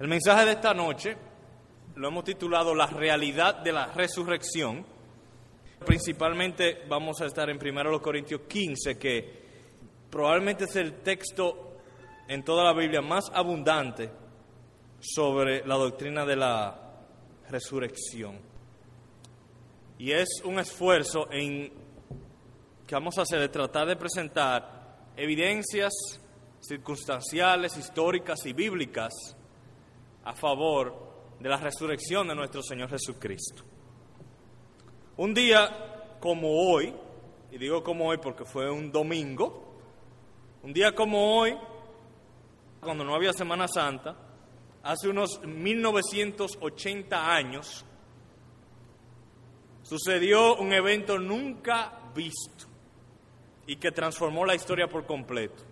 El 0.00 0.08
mensaje 0.08 0.46
de 0.46 0.52
esta 0.52 0.72
noche 0.72 1.14
lo 1.96 2.08
hemos 2.08 2.24
titulado 2.24 2.74
La 2.74 2.86
realidad 2.86 3.56
de 3.56 3.70
la 3.70 3.88
resurrección. 3.88 4.82
Principalmente 5.84 6.84
vamos 6.88 7.20
a 7.20 7.26
estar 7.26 7.50
en 7.50 7.58
1 7.62 8.00
Corintios 8.00 8.40
15, 8.48 8.98
que 8.98 9.42
probablemente 10.08 10.64
es 10.64 10.74
el 10.76 11.02
texto 11.02 11.76
en 12.26 12.42
toda 12.42 12.64
la 12.64 12.72
Biblia 12.72 13.02
más 13.02 13.30
abundante 13.34 14.10
sobre 15.00 15.66
la 15.66 15.74
doctrina 15.74 16.24
de 16.24 16.36
la 16.36 16.80
resurrección. 17.50 18.38
Y 19.98 20.12
es 20.12 20.40
un 20.46 20.60
esfuerzo 20.60 21.30
en 21.30 21.70
que 22.86 22.94
vamos 22.94 23.18
a 23.18 23.22
hacer 23.22 23.38
de 23.38 23.50
tratar 23.50 23.86
de 23.86 23.96
presentar 23.96 25.10
evidencias 25.14 25.92
circunstanciales, 26.58 27.76
históricas 27.76 28.46
y 28.46 28.54
bíblicas 28.54 29.36
a 30.24 30.34
favor 30.34 31.10
de 31.38 31.48
la 31.48 31.56
resurrección 31.56 32.28
de 32.28 32.34
nuestro 32.34 32.62
Señor 32.62 32.90
Jesucristo. 32.90 33.64
Un 35.16 35.34
día 35.34 36.16
como 36.20 36.48
hoy, 36.70 36.94
y 37.50 37.58
digo 37.58 37.82
como 37.82 38.08
hoy 38.08 38.18
porque 38.18 38.44
fue 38.44 38.70
un 38.70 38.92
domingo, 38.92 39.70
un 40.62 40.72
día 40.72 40.94
como 40.94 41.38
hoy, 41.38 41.56
cuando 42.80 43.04
no 43.04 43.14
había 43.14 43.32
Semana 43.32 43.66
Santa, 43.66 44.16
hace 44.82 45.08
unos 45.08 45.40
1980 45.44 47.34
años, 47.34 47.84
sucedió 49.82 50.56
un 50.56 50.72
evento 50.72 51.18
nunca 51.18 51.98
visto 52.14 52.66
y 53.66 53.76
que 53.76 53.90
transformó 53.90 54.44
la 54.44 54.54
historia 54.54 54.86
por 54.88 55.06
completo. 55.06 55.62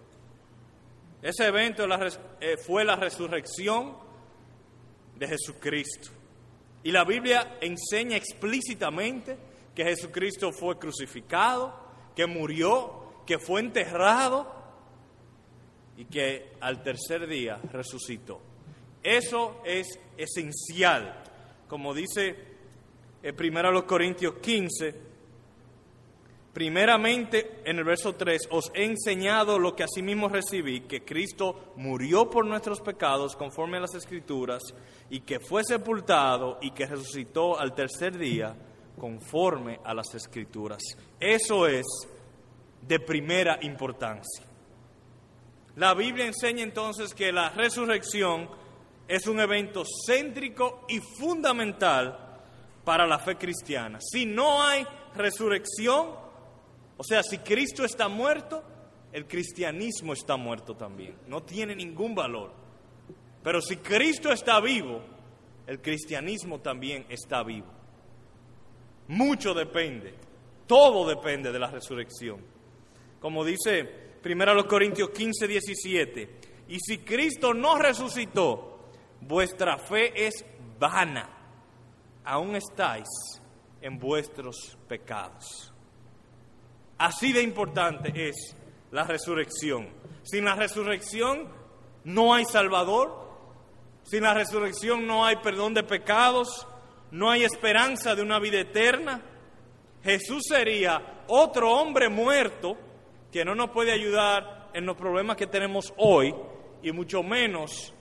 Ese 1.21 1.47
evento 1.47 1.85
eh, 2.41 2.57
fue 2.57 2.85
la 2.85 2.97
resurrección 2.97 4.08
de 5.19 5.29
Jesucristo. 5.29 6.11
Y 6.83 6.93
la 6.93 7.05
Biblia 7.05 7.59
enseña 7.61 8.17
explícitamente 8.17 9.37
que 9.75 9.85
Jesucristo 9.85 10.53
fue 10.53 10.79
crucificado, 10.79 11.75
que 12.15 12.27
murió, 12.27 13.23
que 13.27 13.39
fue 13.39 13.61
enterrado 13.61 14.53
y 15.97 16.05
que 16.05 16.53
al 16.61 16.83
tercer 16.83 17.27
día 17.27 17.61
resucitó. 17.73 18.41
Eso 19.03 19.61
es 19.65 19.87
esencial, 20.17 21.23
como 21.69 21.95
dice 21.95 22.35
el 23.23 23.35
primero 23.35 23.69
a 23.69 23.73
los 23.73 23.85
Corintios 23.85 24.35
15, 24.41 25.08
Primeramente, 26.53 27.61
en 27.65 27.79
el 27.79 27.85
verso 27.85 28.15
3, 28.15 28.49
os 28.51 28.71
he 28.75 28.85
enseñado 28.85 29.59
lo 29.59 29.77
que 29.77 29.85
asimismo 29.85 30.29
recibí, 30.29 30.81
que 30.81 31.05
Cristo 31.05 31.73
murió 31.77 32.29
por 32.29 32.45
nuestros 32.47 32.81
pecados 32.81 33.37
conforme 33.37 33.77
a 33.77 33.83
las 33.83 33.95
Escrituras, 33.95 34.63
y 35.11 35.21
que 35.21 35.41
fue 35.41 35.63
sepultado 35.63 36.59
y 36.61 36.73
que 36.73 36.87
resucitó 36.87 37.59
al 37.59 37.75
tercer 37.75 38.19
día 38.19 38.57
conforme 38.99 39.79
a 39.85 39.95
las 39.95 40.15
Escrituras. 40.15 40.83
Eso 41.21 41.67
es 41.67 41.87
de 42.83 42.99
primera 43.01 43.59
importancia. 43.63 44.45
La 45.77 45.95
Biblia 45.95 46.27
enseña 46.27 46.65
entonces 46.65 47.15
que 47.15 47.31
la 47.31 47.51
resurrección 47.51 48.49
es 49.07 49.27
un 49.27 49.39
evento 49.39 49.85
céntrico 50.07 50.85
y 50.89 50.99
fundamental 50.99 52.19
para 52.85 53.07
la 53.07 53.19
fe 53.19 53.37
cristiana. 53.37 53.99
Si 54.01 54.27
no 54.27 54.63
hay 54.63 54.85
resurrección, 55.15 56.28
o 56.99 57.05
sea, 57.05 57.23
si 57.23 57.39
Cristo 57.39 57.85
está 57.85 58.09
muerto, 58.09 58.63
el 59.13 59.27
cristianismo 59.27 60.13
está 60.13 60.37
muerto 60.37 60.75
también. 60.77 61.17
No 61.29 61.43
tiene 61.45 61.75
ningún 61.75 62.15
valor. 62.15 62.53
Pero 63.43 63.63
si 63.63 63.77
Cristo 63.77 64.33
está 64.33 64.61
vivo, 64.61 65.01
el 65.67 65.81
cristianismo 65.81 66.59
también 66.61 67.07
está 67.09 67.45
vivo. 67.45 67.69
Mucho 69.07 69.55
depende, 69.55 70.15
todo 70.67 71.09
depende 71.09 71.53
de 71.53 71.59
la 71.59 71.71
resurrección. 71.71 72.45
Como 73.21 73.45
dice 73.45 74.19
1 74.23 74.67
Corintios 74.67 75.11
15, 75.11 75.47
17, 75.47 76.31
y 76.69 76.81
si 76.81 76.99
Cristo 76.99 77.55
no 77.55 77.79
resucitó, 77.79 78.91
vuestra 79.21 79.79
fe 79.79 80.27
es 80.27 80.45
vana, 80.79 81.31
aún 82.25 82.57
estáis 82.57 83.09
en 83.81 83.99
vuestros 83.99 84.77
pecados. 84.89 85.73
Así 86.99 87.33
de 87.33 87.43
importante 87.43 88.29
es 88.29 88.57
la 88.91 89.05
resurrección. 89.05 89.89
Sin 90.25 90.45
la 90.45 90.57
resurrección 90.57 91.49
no 92.05 92.35
hay 92.35 92.45
Salvador, 92.45 93.29
sin 94.03 94.23
la 94.23 94.35
resurrección 94.35 95.07
no 95.07 95.25
hay 95.25 95.37
perdón 95.37 95.75
de 95.75 95.85
pecados, 95.85 96.67
no 97.11 97.31
hay 97.31 97.45
esperanza 97.45 98.15
de 98.15 98.23
una 98.23 98.39
vida 98.39 98.61
eterna. 98.61 99.23
Jesús 100.03 100.45
sería 100.49 101.25
otro 101.29 101.73
hombre 101.73 102.09
muerto 102.09 102.77
que 103.31 103.45
no 103.45 103.55
nos 103.55 103.71
puede 103.71 103.93
ayudar 103.93 104.71
en 104.75 104.87
los 104.87 104.97
problemas 104.97 105.37
que 105.37 105.47
tenemos 105.47 105.93
hoy 105.97 106.35
y 106.83 106.93
mucho 106.93 107.23
menos 107.23 107.95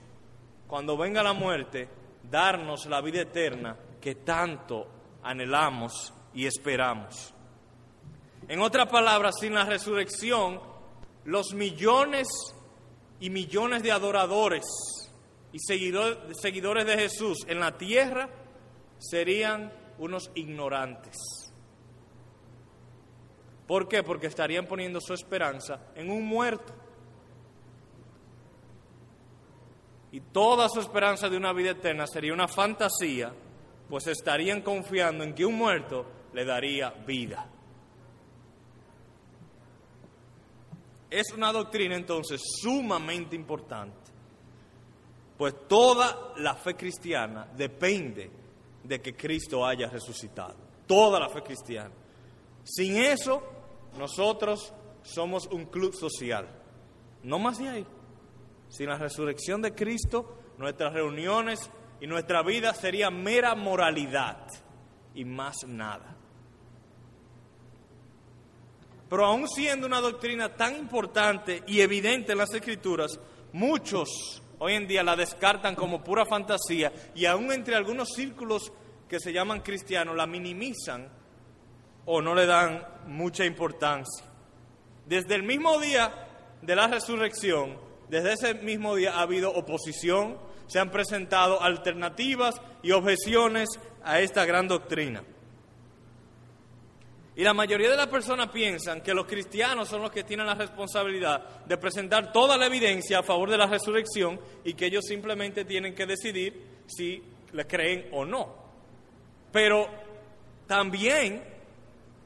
cuando 0.66 0.96
venga 0.96 1.22
la 1.22 1.32
muerte 1.32 1.88
darnos 2.22 2.86
la 2.86 3.00
vida 3.00 3.22
eterna 3.22 3.76
que 4.00 4.16
tanto 4.16 4.86
anhelamos 5.22 6.12
y 6.34 6.46
esperamos. 6.46 7.34
En 8.48 8.62
otras 8.62 8.88
palabras, 8.88 9.34
sin 9.38 9.52
la 9.52 9.64
resurrección, 9.64 10.58
los 11.24 11.52
millones 11.52 12.26
y 13.20 13.28
millones 13.28 13.82
de 13.82 13.92
adoradores 13.92 14.64
y 15.52 15.58
seguidores 15.58 16.86
de 16.86 16.96
Jesús 16.96 17.38
en 17.46 17.60
la 17.60 17.76
tierra 17.76 18.30
serían 18.98 19.70
unos 19.98 20.30
ignorantes. 20.34 21.14
¿Por 23.66 23.86
qué? 23.86 24.02
Porque 24.02 24.28
estarían 24.28 24.66
poniendo 24.66 24.98
su 24.98 25.12
esperanza 25.12 25.92
en 25.94 26.10
un 26.10 26.24
muerto. 26.24 26.72
Y 30.10 30.20
toda 30.20 30.70
su 30.70 30.80
esperanza 30.80 31.28
de 31.28 31.36
una 31.36 31.52
vida 31.52 31.72
eterna 31.72 32.06
sería 32.06 32.32
una 32.32 32.48
fantasía, 32.48 33.30
pues 33.90 34.06
estarían 34.06 34.62
confiando 34.62 35.22
en 35.22 35.34
que 35.34 35.44
un 35.44 35.56
muerto 35.56 36.06
le 36.32 36.46
daría 36.46 36.88
vida. 37.06 37.46
Es 41.10 41.32
una 41.32 41.52
doctrina 41.52 41.96
entonces 41.96 42.40
sumamente 42.60 43.34
importante, 43.34 44.10
pues 45.36 45.54
toda 45.66 46.34
la 46.36 46.54
fe 46.54 46.74
cristiana 46.74 47.46
depende 47.56 48.30
de 48.84 49.00
que 49.00 49.16
Cristo 49.16 49.64
haya 49.64 49.88
resucitado, 49.88 50.56
toda 50.86 51.18
la 51.18 51.28
fe 51.28 51.42
cristiana. 51.42 51.94
Sin 52.64 52.96
eso, 52.96 53.42
nosotros 53.98 54.72
somos 55.02 55.46
un 55.46 55.66
club 55.66 55.94
social, 55.94 56.48
no 57.22 57.38
más 57.38 57.58
de 57.58 57.68
ahí. 57.68 57.86
Sin 58.68 58.88
la 58.88 58.98
resurrección 58.98 59.62
de 59.62 59.74
Cristo, 59.74 60.36
nuestras 60.58 60.92
reuniones 60.92 61.70
y 62.00 62.06
nuestra 62.06 62.42
vida 62.42 62.74
sería 62.74 63.10
mera 63.10 63.54
moralidad 63.54 64.46
y 65.14 65.24
más 65.24 65.64
nada. 65.66 66.17
Pero 69.08 69.24
aún 69.24 69.48
siendo 69.48 69.86
una 69.86 70.00
doctrina 70.00 70.54
tan 70.54 70.76
importante 70.76 71.62
y 71.66 71.80
evidente 71.80 72.32
en 72.32 72.38
las 72.38 72.52
escrituras, 72.52 73.18
muchos 73.52 74.42
hoy 74.58 74.74
en 74.74 74.86
día 74.86 75.02
la 75.02 75.16
descartan 75.16 75.74
como 75.74 76.02
pura 76.02 76.26
fantasía 76.26 76.92
y 77.14 77.24
aún 77.24 77.52
entre 77.52 77.74
algunos 77.74 78.10
círculos 78.14 78.72
que 79.08 79.20
se 79.20 79.32
llaman 79.32 79.60
cristianos 79.60 80.16
la 80.16 80.26
minimizan 80.26 81.08
o 82.04 82.20
no 82.20 82.34
le 82.34 82.46
dan 82.46 82.82
mucha 83.06 83.44
importancia. 83.44 84.24
Desde 85.06 85.34
el 85.34 85.42
mismo 85.42 85.78
día 85.78 86.26
de 86.60 86.76
la 86.76 86.86
resurrección, 86.86 87.78
desde 88.08 88.32
ese 88.34 88.54
mismo 88.54 88.94
día 88.94 89.14
ha 89.14 89.22
habido 89.22 89.50
oposición, 89.50 90.38
se 90.66 90.78
han 90.78 90.90
presentado 90.90 91.62
alternativas 91.62 92.60
y 92.82 92.92
objeciones 92.92 93.68
a 94.02 94.20
esta 94.20 94.44
gran 94.44 94.68
doctrina. 94.68 95.22
Y 97.38 97.44
la 97.44 97.54
mayoría 97.54 97.88
de 97.88 97.96
las 97.96 98.08
personas 98.08 98.48
piensan 98.48 99.00
que 99.00 99.14
los 99.14 99.24
cristianos 99.24 99.88
son 99.88 100.02
los 100.02 100.10
que 100.10 100.24
tienen 100.24 100.44
la 100.44 100.56
responsabilidad 100.56 101.64
de 101.66 101.76
presentar 101.78 102.32
toda 102.32 102.56
la 102.56 102.66
evidencia 102.66 103.20
a 103.20 103.22
favor 103.22 103.48
de 103.48 103.56
la 103.56 103.68
resurrección 103.68 104.40
y 104.64 104.74
que 104.74 104.86
ellos 104.86 105.04
simplemente 105.04 105.64
tienen 105.64 105.94
que 105.94 106.04
decidir 106.04 106.60
si 106.88 107.22
le 107.52 107.64
creen 107.64 108.08
o 108.10 108.24
no. 108.24 108.56
Pero 109.52 109.86
también, 110.66 111.44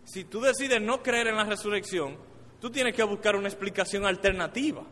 si 0.03 0.25
tú 0.25 0.41
decides 0.41 0.81
no 0.81 1.03
creer 1.03 1.26
en 1.26 1.37
la 1.37 1.44
resurrección, 1.44 2.17
tú 2.58 2.70
tienes 2.70 2.94
que 2.94 3.03
buscar 3.03 3.37
una 3.37 3.49
explicación 3.49 4.06
alternativa 4.06 4.82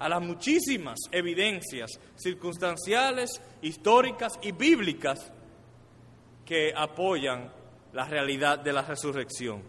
a 0.00 0.08
las 0.08 0.20
muchísimas 0.20 0.98
evidencias 1.12 2.00
circunstanciales, 2.16 3.40
históricas 3.62 4.40
y 4.42 4.50
bíblicas 4.50 5.30
que 6.44 6.72
apoyan 6.76 7.52
la 7.98 8.04
realidad 8.04 8.60
de 8.60 8.72
la 8.72 8.82
resurrección. 8.82 9.60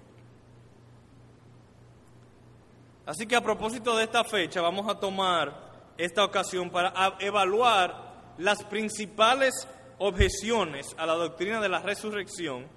Así 3.08 3.26
que 3.26 3.36
a 3.36 3.42
propósito 3.42 3.98
de 3.98 4.04
esta 4.04 4.24
fecha 4.24 4.62
vamos 4.62 4.88
a 4.88 5.00
tomar 5.00 5.52
esta 5.98 6.24
ocasión 6.24 6.70
para 6.70 7.18
evaluar 7.22 8.36
las 8.38 8.64
principales 8.66 9.68
objeciones 9.98 10.96
a 11.00 11.08
la 11.08 11.16
doctrina 11.16 11.60
de 11.60 11.70
la 11.70 11.80
resurrección 11.80 12.68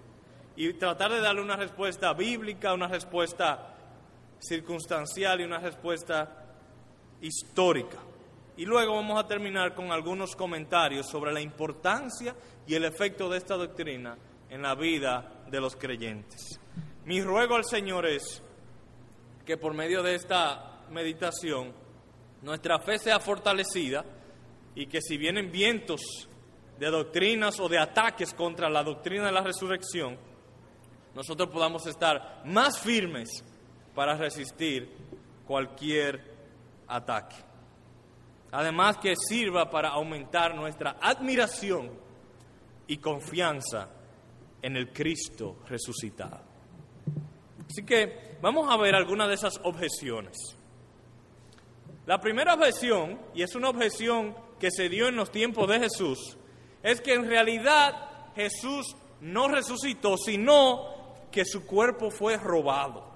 y 0.57 0.73
tratar 0.73 1.13
de 1.13 1.21
darle 1.21 1.43
una 1.43 1.57
respuesta 1.57 2.15
bíblica, 2.15 2.73
una 2.73 2.89
respuesta 2.89 3.75
circunstancial 4.39 5.43
y 5.43 5.45
una 5.45 5.59
respuesta 5.59 6.47
histórica. 7.21 7.99
Y 8.57 8.65
luego 8.65 8.95
vamos 8.95 9.23
a 9.23 9.29
terminar 9.29 9.75
con 9.75 9.93
algunos 9.93 10.35
comentarios 10.35 11.11
sobre 11.11 11.31
la 11.31 11.43
importancia 11.43 12.35
y 12.67 12.75
el 12.75 12.87
efecto 12.87 13.29
de 13.29 13.37
esta 13.37 13.55
doctrina 13.55 14.17
en 14.49 14.61
la 14.61 14.75
vida 14.75 15.42
de 15.53 15.61
los 15.61 15.77
creyentes. 15.77 16.59
Mi 17.05 17.21
ruego 17.21 17.55
al 17.55 17.65
Señor 17.65 18.07
es 18.07 18.43
que 19.45 19.59
por 19.59 19.75
medio 19.75 20.03
de 20.03 20.15
esta 20.15 20.87
meditación 20.91 21.73
nuestra 22.41 22.81
fe 22.81 22.99
sea 22.99 23.21
fortalecida 23.21 24.05
y 24.75 24.87
que 24.87 25.03
si 25.03 25.19
vienen 25.19 25.53
vientos 25.53 26.01
de 26.79 26.91
doctrinas 26.91 27.61
o 27.61 27.69
de 27.69 27.79
ataques 27.79 28.33
contra 28.33 28.71
la 28.71 28.83
doctrina 28.83 29.27
de 29.27 29.33
la 29.33 29.43
resurrección, 29.43 30.19
nosotros 31.15 31.51
podamos 31.51 31.87
estar 31.87 32.43
más 32.47 32.81
firmes 32.81 33.45
para 33.95 34.17
resistir 34.17 34.91
cualquier 35.47 36.33
ataque. 36.89 37.37
Además 38.53 38.97
que 38.97 39.15
sirva 39.17 39.69
para 39.69 39.91
aumentar 39.91 40.55
nuestra 40.55 40.97
admiración 41.01 41.91
y 42.87 42.97
confianza 42.97 44.02
en 44.63 44.77
el 44.77 44.93
Cristo 44.93 45.59
resucitado. 45.69 46.41
Así 47.69 47.85
que 47.85 48.39
vamos 48.41 48.71
a 48.71 48.77
ver 48.77 48.95
algunas 48.95 49.29
de 49.29 49.35
esas 49.35 49.61
objeciones. 49.65 50.37
La 52.07 52.21
primera 52.21 52.55
objeción, 52.55 53.21
y 53.35 53.43
es 53.43 53.55
una 53.55 53.69
objeción 53.69 54.35
que 54.59 54.71
se 54.71 54.89
dio 54.89 55.09
en 55.09 55.17
los 55.17 55.31
tiempos 55.31 55.69
de 55.69 55.81
Jesús, 55.81 56.37
es 56.83 57.01
que 57.01 57.15
en 57.15 57.29
realidad 57.29 58.33
Jesús 58.35 58.97
no 59.21 59.49
resucitó, 59.49 60.17
sino 60.17 61.29
que 61.31 61.45
su 61.45 61.65
cuerpo 61.67 62.11
fue 62.11 62.37
robado. 62.37 63.11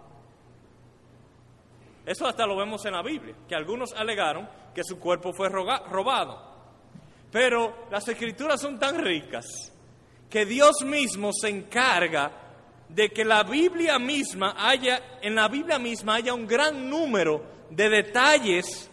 Eso 2.04 2.26
hasta 2.26 2.46
lo 2.46 2.56
vemos 2.56 2.84
en 2.86 2.92
la 2.92 3.02
Biblia, 3.02 3.34
que 3.48 3.56
algunos 3.56 3.92
alegaron 3.92 4.48
que 4.72 4.84
su 4.84 4.98
cuerpo 4.98 5.32
fue 5.32 5.48
robado. 5.48 6.54
Pero 7.32 7.88
las 7.90 8.06
escrituras 8.06 8.60
son 8.60 8.78
tan 8.78 9.02
ricas 9.02 9.72
que 10.30 10.44
Dios 10.44 10.82
mismo 10.84 11.30
se 11.32 11.48
encarga 11.48 12.32
de 12.88 13.10
que 13.10 13.24
la 13.24 13.42
Biblia 13.42 13.98
misma 13.98 14.54
haya, 14.56 15.18
en 15.22 15.34
la 15.34 15.48
Biblia 15.48 15.78
misma 15.78 16.16
haya 16.16 16.34
un 16.34 16.46
gran 16.46 16.88
número 16.88 17.42
de 17.70 17.88
detalles 17.88 18.90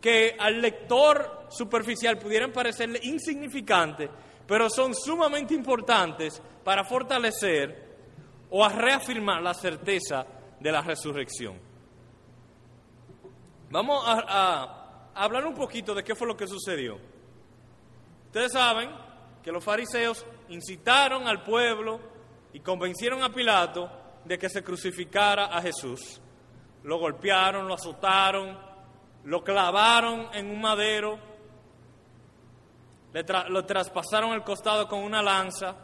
que 0.00 0.36
al 0.38 0.60
lector 0.60 1.46
superficial 1.50 2.18
pudieran 2.18 2.52
parecerle 2.52 3.00
insignificantes, 3.02 4.10
pero 4.46 4.68
son 4.70 4.94
sumamente 4.94 5.54
importantes 5.54 6.40
para 6.64 6.84
fortalecer 6.84 7.88
o 8.50 8.64
a 8.64 8.68
reafirmar 8.68 9.42
la 9.42 9.54
certeza 9.54 10.26
de 10.58 10.72
la 10.72 10.82
resurrección. 10.82 11.58
Vamos 13.70 14.02
a, 14.06 15.10
a 15.14 15.24
hablar 15.24 15.46
un 15.46 15.54
poquito 15.54 15.94
de 15.94 16.02
qué 16.02 16.14
fue 16.14 16.26
lo 16.26 16.36
que 16.36 16.46
sucedió. 16.46 16.98
Ustedes 18.26 18.52
saben 18.52 18.90
que 19.42 19.52
los 19.52 19.62
fariseos 19.62 20.24
incitaron 20.48 21.26
al 21.26 21.42
pueblo 21.42 22.00
y 22.52 22.60
convencieron 22.60 23.22
a 23.22 23.32
Pilato 23.32 23.90
de 24.24 24.38
que 24.38 24.48
se 24.48 24.62
crucificara 24.62 25.46
a 25.46 25.60
Jesús. 25.62 26.20
Lo 26.84 26.98
golpearon, 26.98 27.66
lo 27.66 27.74
azotaron, 27.74 28.58
lo 29.24 29.42
clavaron 29.42 30.28
en 30.32 30.50
un 30.50 30.60
madero, 30.60 31.18
lo 33.48 33.64
traspasaron 33.64 34.32
el 34.32 34.42
costado 34.42 34.86
con 34.88 35.02
una 35.02 35.22
lanza. 35.22 35.76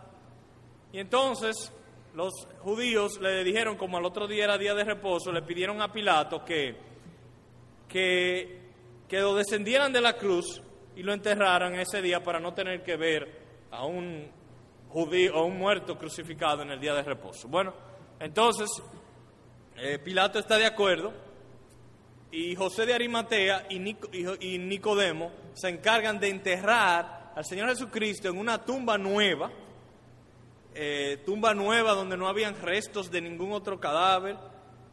Y 0.93 0.99
entonces 0.99 1.73
los 2.15 2.33
judíos 2.61 3.21
le 3.21 3.43
dijeron, 3.43 3.77
como 3.77 3.99
al 3.99 4.05
otro 4.05 4.27
día 4.27 4.45
era 4.45 4.59
día 4.59 4.75
de 4.75 4.85
reposo, 4.85 5.33
le 5.33 5.43
pidieron 5.43 5.83
a 5.83 5.93
Pilato 5.93 6.45
que, 6.45 6.77
que, 7.89 8.61
que 9.09 9.21
lo 9.21 9.35
descendieran 9.35 9.93
de 9.93 10.01
la 10.01 10.15
cruz 10.15 10.63
y 10.97 11.03
lo 11.03 11.13
enterraran 11.13 11.75
ese 11.75 12.01
día 12.01 12.23
para 12.23 12.39
no 12.39 12.55
tener 12.55 12.83
que 12.83 12.97
ver 12.97 13.43
a 13.71 13.85
un 13.85 14.31
judío 14.94 15.35
o 15.35 15.44
un 15.46 15.58
muerto 15.58 15.99
crucificado 15.99 16.62
en 16.62 16.70
el 16.70 16.79
día 16.79 16.94
de 16.94 17.02
reposo. 17.02 17.49
Bueno, 17.49 17.75
entonces 18.20 18.70
eh, 19.76 19.99
Pilato 19.99 20.38
está 20.38 20.56
de 20.56 20.67
acuerdo 20.67 21.12
y 22.31 22.55
José 22.55 22.87
de 22.87 22.94
Arimatea 22.94 23.67
y, 23.70 23.79
Nicodemo 23.81 25.32
se 25.52 25.69
encargan 25.69 26.20
de 26.20 26.29
enterrar 26.29 27.32
al 27.35 27.44
Señor 27.44 27.70
Jesucristo 27.70 28.29
en 28.29 28.38
una 28.38 28.64
tumba 28.64 28.96
nueva, 28.96 29.50
eh, 30.73 31.20
tumba 31.26 31.55
nueva 31.55 31.93
donde 31.94 32.17
no 32.17 32.29
habían 32.29 32.55
restos 32.62 33.11
de 33.11 33.20
ningún 33.20 33.50
otro 33.50 33.81
cadáver, 33.81 34.37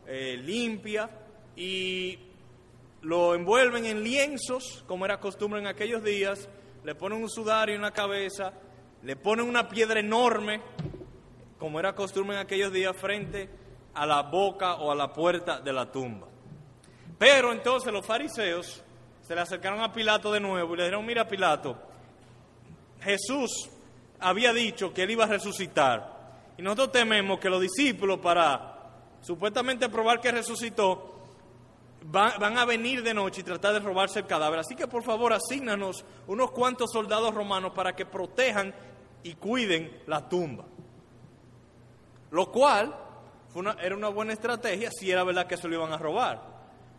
eh, 0.08 0.36
limpia, 0.36 1.12
y 1.56 2.18
lo 3.04 3.36
envuelven 3.36 3.86
en 3.86 4.04
lienzos, 4.04 4.84
como 4.88 5.06
era 5.06 5.20
costumbre 5.20 5.60
en 5.60 5.68
aquellos 5.68 6.04
días, 6.04 6.50
le 6.84 6.96
ponen 6.96 7.22
un 7.22 7.30
sudario 7.30 7.76
en 7.76 7.84
la 7.84 7.92
cabeza, 7.92 8.52
le 9.04 9.16
ponen 9.16 9.48
una 9.48 9.68
piedra 9.68 10.00
enorme, 10.00 10.62
como 11.58 11.80
era 11.80 11.96
costumbre 11.96 12.36
en 12.36 12.42
aquellos 12.42 12.72
días, 12.72 12.96
frente 12.96 13.50
a 13.94 14.06
la 14.06 14.22
boca 14.24 14.76
o 14.76 14.92
a 14.92 14.96
la 14.96 15.12
puerta 15.12 15.60
de 15.60 15.74
la 15.74 15.92
tumba. 15.92 16.28
Pero 17.18 17.52
entonces 17.52 17.92
los 17.92 18.06
fariseos 18.06 18.84
se 19.22 19.36
le 19.36 19.42
acercaron 19.42 19.82
a 19.82 19.94
Pilato 19.94 20.32
de 20.32 20.40
nuevo 20.40 20.74
y 20.74 20.78
le 20.78 20.84
dijeron, 20.84 21.06
mira 21.06 21.28
Pilato, 21.28 21.78
Jesús 23.02 23.70
había 24.20 24.54
dicho 24.54 24.94
que 24.94 25.04
él 25.04 25.12
iba 25.12 25.26
a 25.26 25.28
resucitar. 25.28 26.22
Y 26.58 26.62
nosotros 26.62 26.92
tememos 26.92 27.40
que 27.40 27.50
los 27.50 27.62
discípulos, 27.62 28.20
para 28.20 28.76
supuestamente 29.22 29.90
probar 29.90 30.20
que 30.20 30.32
resucitó, 30.32 31.12
van, 32.04 32.58
a 32.58 32.66
venir 32.66 33.04
de 33.04 33.14
noche 33.14 33.42
y 33.42 33.44
tratar 33.44 33.74
de 33.74 33.80
robarse 33.80 34.20
el 34.20 34.26
cadáver. 34.26 34.60
Así 34.60 34.76
que 34.76 34.88
por 34.88 35.04
favor, 35.04 35.34
asígnanos 35.34 36.04
unos 36.28 36.52
cuantos 36.52 36.92
soldados 36.92 37.34
romanos 37.34 37.72
para 37.74 37.96
que 37.96 38.06
protejan 38.06 38.74
y 39.24 39.34
cuiden 39.36 40.02
la 40.08 40.28
tumba. 40.28 40.66
Lo 42.32 42.52
cual 42.52 42.96
era 43.82 43.96
una 43.96 44.10
buena 44.10 44.34
estrategia 44.34 44.90
si 44.92 45.12
era 45.12 45.24
verdad 45.24 45.48
que 45.48 45.58
se 45.58 45.68
lo 45.68 45.76
iban 45.76 45.92
a 45.92 45.98
robar. 45.98 46.42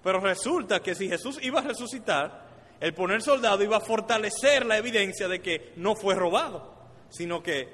Pero 0.02 0.20
resulta 0.20 0.80
que 0.80 0.94
si 0.94 1.08
Jesús 1.08 1.38
iba 1.42 1.60
a 1.60 1.64
resucitar, 1.64 2.46
el 2.80 2.94
poner 2.94 3.22
soldado 3.22 3.62
iba 3.62 3.76
a 3.76 3.80
fortalecer 3.80 4.66
la 4.66 4.76
evidencia 4.76 5.28
de 5.28 5.40
que 5.40 5.72
no 5.76 5.94
fue 5.94 6.14
robado, 6.14 6.74
sino 7.08 7.42
que 7.42 7.68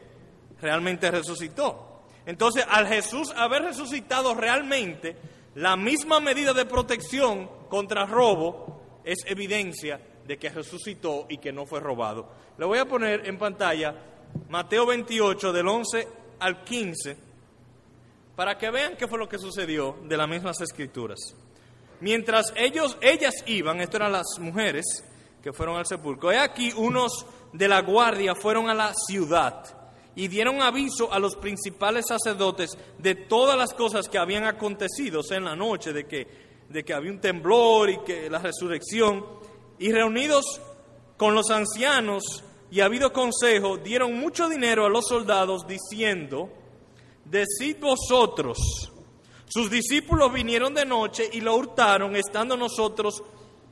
realmente 0.61 1.11
resucitó. 1.11 2.05
Entonces, 2.27 2.65
al 2.69 2.87
Jesús 2.87 3.33
haber 3.35 3.63
resucitado 3.63 4.35
realmente, 4.35 5.17
la 5.55 5.77
misma 5.77 6.21
medida 6.21 6.53
de 6.53 6.67
protección 6.67 7.49
contra 7.69 8.05
robo 8.05 9.01
es 9.03 9.19
evidencia 9.27 9.99
de 10.27 10.37
que 10.39 10.51
resucitó 10.51 11.27
y 11.31 11.39
que 11.39 11.53
no 11.53 11.65
fue 11.65 11.81
robado. 11.81 12.31
Le 12.59 12.67
voy 12.67 12.79
a 12.79 12.85
poner 12.85 13.27
en 13.27 13.39
pantalla 13.39 13.95
Mateo 14.49 14.87
28 14.87 15.53
del 15.53 15.69
11 15.69 16.09
al 16.41 16.65
15 16.65 17.29
para 18.37 18.57
que 18.57 18.71
vean 18.71 18.97
qué 18.97 19.09
fue 19.09 19.19
lo 19.19 19.29
que 19.29 19.39
sucedió 19.39 19.97
de 20.05 20.17
las 20.17 20.29
mismas 20.29 20.61
escrituras. 20.61 21.19
Mientras 22.01 22.53
ellos, 22.57 22.97
ellas 23.01 23.35
iban, 23.47 23.81
esto 23.81 23.97
eran 23.97 24.13
las 24.13 24.39
mujeres 24.39 25.05
que 25.43 25.53
fueron 25.53 25.77
al 25.77 25.87
sepulcro, 25.87 26.31
he 26.31 26.39
aquí 26.39 26.73
unos 26.77 27.27
de 27.53 27.67
la 27.67 27.81
guardia 27.81 28.35
fueron 28.35 28.71
a 28.71 28.75
la 28.75 28.93
ciudad 28.95 29.65
y 30.15 30.29
dieron 30.29 30.63
aviso 30.63 31.13
a 31.13 31.19
los 31.19 31.37
principales 31.37 32.07
sacerdotes 32.09 32.77
de 32.99 33.15
todas 33.15 33.57
las 33.57 33.73
cosas 33.75 34.09
que 34.09 34.19
habían 34.19 34.45
acontecido 34.45 35.21
en 35.31 35.45
la 35.45 35.57
noche, 35.57 35.93
de 35.93 36.07
que, 36.07 36.27
de 36.69 36.85
que 36.85 36.95
había 36.95 37.11
un 37.11 37.21
temblor 37.21 37.91
y 37.91 37.99
que 38.05 38.29
la 38.31 38.39
resurrección, 38.39 39.25
y 39.79 39.93
reunidos 39.93 40.61
con 41.17 41.35
los 41.35 41.51
ancianos 41.51 42.45
y 42.71 42.81
habido 42.81 43.13
consejo, 43.13 43.79
dieron 43.79 44.19
mucho 44.19 44.49
dinero 44.49 44.85
a 44.85 44.91
los 44.91 45.07
soldados 45.07 45.67
diciendo, 45.67 46.51
decid 47.25 47.77
vosotros, 47.81 48.93
sus 49.47 49.71
discípulos 49.71 50.33
vinieron 50.33 50.75
de 50.75 50.85
noche 50.85 51.29
y 51.33 51.41
lo 51.41 51.57
hurtaron 51.57 52.15
estando 52.17 52.57
nosotros 52.57 53.23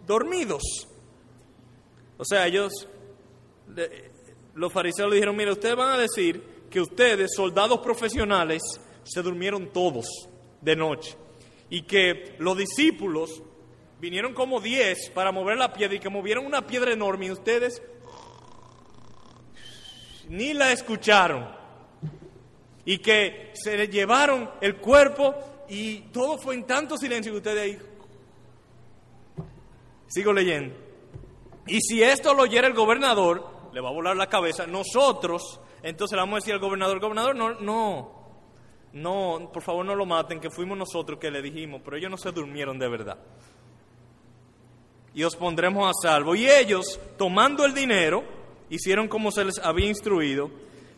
dormidos. 0.07 0.63
O 2.17 2.25
sea, 2.25 2.47
ellos, 2.47 2.89
los 4.55 4.73
fariseos 4.73 5.11
le 5.11 5.17
dijeron, 5.17 5.37
mire, 5.37 5.53
ustedes 5.53 5.77
van 5.77 5.91
a 5.91 5.99
decir 5.99 6.43
que 6.71 6.81
ustedes, 6.81 7.33
soldados 7.35 7.81
profesionales, 7.81 8.63
se 9.05 9.23
durmieron 9.23 9.71
todos 9.73 10.07
de 10.63 10.75
noche. 10.75 11.17
Y 11.69 11.83
que 11.83 12.37
los 12.39 12.57
discípulos 12.57 13.43
vinieron 14.01 14.33
como 14.33 14.61
diez 14.61 15.11
para 15.11 15.33
mover 15.33 15.59
la 15.59 15.73
piedra 15.73 15.97
y 15.97 16.01
que 16.01 16.09
movieron 16.09 16.47
una 16.47 16.67
piedra 16.67 16.93
enorme 16.93 17.27
y 17.27 17.33
ustedes 17.33 17.83
ni 20.29 20.53
la 20.55 20.73
escucharon. 20.73 21.49
Y 22.85 22.99
que 22.99 23.53
se 23.55 23.89
llevaron 23.89 24.51
el 24.61 24.77
cuerpo 24.77 25.35
y 25.69 26.01
todo 26.13 26.39
fue 26.39 26.55
en 26.55 26.65
tanto 26.65 26.97
silencio 26.97 27.33
que 27.33 27.39
ustedes 27.39 27.63
ahí. 27.63 27.79
Sigo 30.07 30.33
leyendo. 30.33 30.75
Y 31.67 31.81
si 31.81 32.03
esto 32.03 32.33
lo 32.33 32.45
oyera 32.45 32.69
el 32.69 32.75
gobernador, 32.75 33.45
le 33.73 33.81
va 33.81 33.89
a 33.89 33.93
volar 33.93 34.17
la 34.17 34.29
cabeza. 34.29 34.67
Nosotros, 34.67 35.61
entonces 35.83 36.15
le 36.15 36.23
vamos 36.23 36.35
a 36.35 36.39
decir 36.39 36.55
al 36.55 36.61
gobernador, 36.61 37.01
gobernador, 37.01 37.35
no, 37.35 37.55
no, 37.61 38.17
no, 38.93 39.51
por 39.53 39.63
favor 39.63 39.85
no 39.85 39.95
lo 39.95 40.07
maten, 40.07 40.41
que 40.41 40.51
fuimos 40.51 40.79
nosotros 40.79 41.19
que 41.19 41.31
le 41.31 41.43
dijimos, 41.43 41.83
pero 41.85 41.97
ellos 41.97 42.11
no 42.11 42.17
se 42.17 42.31
durmieron 42.31 42.79
de 42.79 42.89
verdad. 42.89 43.19
Y 45.13 45.25
os 45.25 45.35
pondremos 45.35 45.89
a 45.89 45.93
salvo. 46.01 46.35
Y 46.37 46.49
ellos, 46.49 47.01
tomando 47.17 47.65
el 47.65 47.75
dinero, 47.75 48.23
hicieron 48.71 49.09
como 49.09 49.31
se 49.31 49.45
les 49.45 49.59
había 49.59 49.89
instruido, 49.89 50.51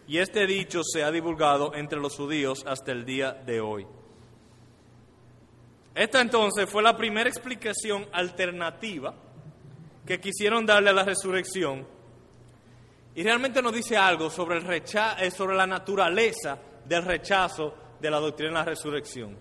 y 0.07 0.19
este 0.19 0.47
dicho 0.47 0.83
se 0.83 1.05
ha 1.05 1.11
divulgado 1.11 1.75
entre 1.75 2.01
los 2.01 2.17
judíos 2.17 2.65
hasta 2.67 2.93
el 2.93 3.05
día 3.05 3.33
de 3.33 3.61
hoy. 3.61 3.87
Esta 5.95 6.21
entonces 6.21 6.69
fue 6.71 6.83
la 6.83 6.97
primera 6.97 7.29
explicación 7.29 8.07
alternativa 8.13 9.15
que 10.07 10.21
quisieron 10.21 10.65
darle 10.65 10.91
a 10.91 10.95
la 10.95 11.05
resurrección. 11.05 11.87
Y 13.15 13.23
realmente 13.23 13.61
nos 13.61 13.75
dice 13.75 13.97
algo 13.97 14.31
sobre, 14.31 14.59
el 14.59 14.67
eh, 14.71 15.31
sobre 15.31 15.57
la 15.57 15.67
naturaleza 15.67 16.59
del 16.87 17.05
rechazo 17.05 17.75
de 18.01 18.11
la 18.11 18.19
doctrina 18.19 18.51
de 18.51 18.59
la 18.59 18.65
resurrección. 18.65 19.37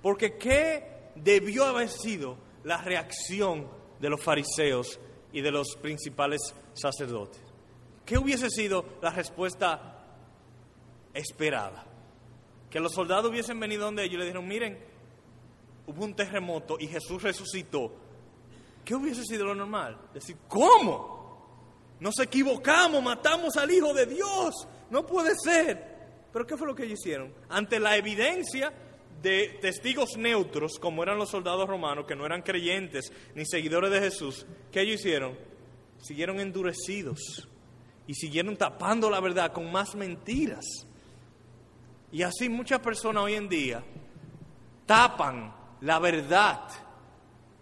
Porque 0.00 0.38
¿qué 0.38 1.10
debió 1.16 1.66
haber 1.66 1.88
sido 1.88 2.38
la 2.64 2.80
reacción 2.80 3.68
de 4.00 4.08
los 4.08 4.22
fariseos 4.22 4.98
y 5.32 5.40
de 5.40 5.50
los 5.50 5.76
principales 5.82 6.54
sacerdotes? 6.72 7.47
¿Qué 8.08 8.16
hubiese 8.16 8.48
sido 8.48 8.86
la 9.02 9.10
respuesta 9.10 10.02
esperada? 11.12 11.84
Que 12.70 12.80
los 12.80 12.94
soldados 12.94 13.30
hubiesen 13.30 13.60
venido 13.60 13.84
donde 13.84 14.02
ellos 14.02 14.14
y 14.14 14.16
le 14.16 14.24
dijeron, 14.24 14.48
miren, 14.48 14.78
hubo 15.86 16.04
un 16.06 16.14
terremoto 16.14 16.78
y 16.80 16.86
Jesús 16.86 17.22
resucitó. 17.22 17.92
¿Qué 18.82 18.94
hubiese 18.94 19.24
sido 19.24 19.44
lo 19.44 19.54
normal? 19.54 19.98
Decir, 20.14 20.38
¿cómo? 20.48 21.98
Nos 22.00 22.18
equivocamos, 22.20 23.02
matamos 23.02 23.58
al 23.58 23.70
Hijo 23.70 23.92
de 23.92 24.06
Dios. 24.06 24.54
No 24.88 25.04
puede 25.04 25.34
ser. 25.36 25.98
Pero 26.32 26.46
¿qué 26.46 26.56
fue 26.56 26.66
lo 26.66 26.74
que 26.74 26.84
ellos 26.84 27.00
hicieron? 27.00 27.34
Ante 27.50 27.78
la 27.78 27.94
evidencia 27.98 28.72
de 29.20 29.58
testigos 29.60 30.16
neutros, 30.16 30.78
como 30.80 31.02
eran 31.02 31.18
los 31.18 31.28
soldados 31.28 31.68
romanos, 31.68 32.06
que 32.08 32.16
no 32.16 32.24
eran 32.24 32.40
creyentes 32.40 33.12
ni 33.34 33.44
seguidores 33.44 33.90
de 33.90 34.00
Jesús, 34.00 34.46
¿qué 34.72 34.80
ellos 34.80 35.00
hicieron? 35.00 35.38
Siguieron 36.00 36.40
endurecidos 36.40 37.46
y 38.08 38.14
siguieron 38.14 38.56
tapando 38.56 39.10
la 39.10 39.20
verdad 39.20 39.52
con 39.52 39.70
más 39.70 39.94
mentiras. 39.94 40.64
Y 42.10 42.22
así 42.22 42.48
muchas 42.48 42.80
personas 42.80 43.22
hoy 43.22 43.34
en 43.34 43.50
día 43.50 43.84
tapan 44.86 45.54
la 45.82 45.98
verdad 45.98 46.62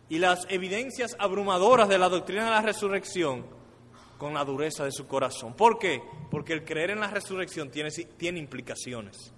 y 0.08 0.18
las 0.18 0.46
evidencias 0.48 1.16
abrumadoras 1.18 1.88
de 1.88 1.98
la 1.98 2.08
doctrina 2.08 2.44
de 2.44 2.50
la 2.52 2.62
resurrección 2.62 3.44
con 4.18 4.34
la 4.34 4.44
dureza 4.44 4.84
de 4.84 4.92
su 4.92 5.08
corazón. 5.08 5.54
¿Por 5.54 5.80
qué? 5.80 6.00
Porque 6.30 6.52
el 6.52 6.64
creer 6.64 6.90
en 6.90 7.00
la 7.00 7.10
resurrección 7.10 7.68
tiene, 7.68 7.90
tiene 7.90 8.38
implicaciones. 8.38 9.32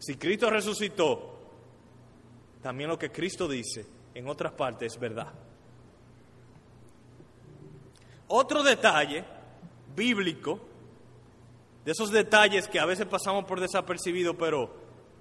Si 0.00 0.16
Cristo 0.16 0.50
resucitó, 0.50 1.38
también 2.60 2.90
lo 2.90 2.98
que 2.98 3.12
Cristo 3.12 3.46
dice 3.46 3.86
en 4.12 4.26
otras 4.26 4.52
partes 4.54 4.94
es 4.94 4.98
verdad. 4.98 5.32
Otro 8.26 8.64
detalle 8.64 9.24
bíblico, 9.94 10.60
de 11.84 11.92
esos 11.92 12.10
detalles 12.10 12.68
que 12.68 12.78
a 12.78 12.86
veces 12.86 13.06
pasamos 13.06 13.44
por 13.44 13.60
desapercibido, 13.60 14.36
pero 14.36 14.74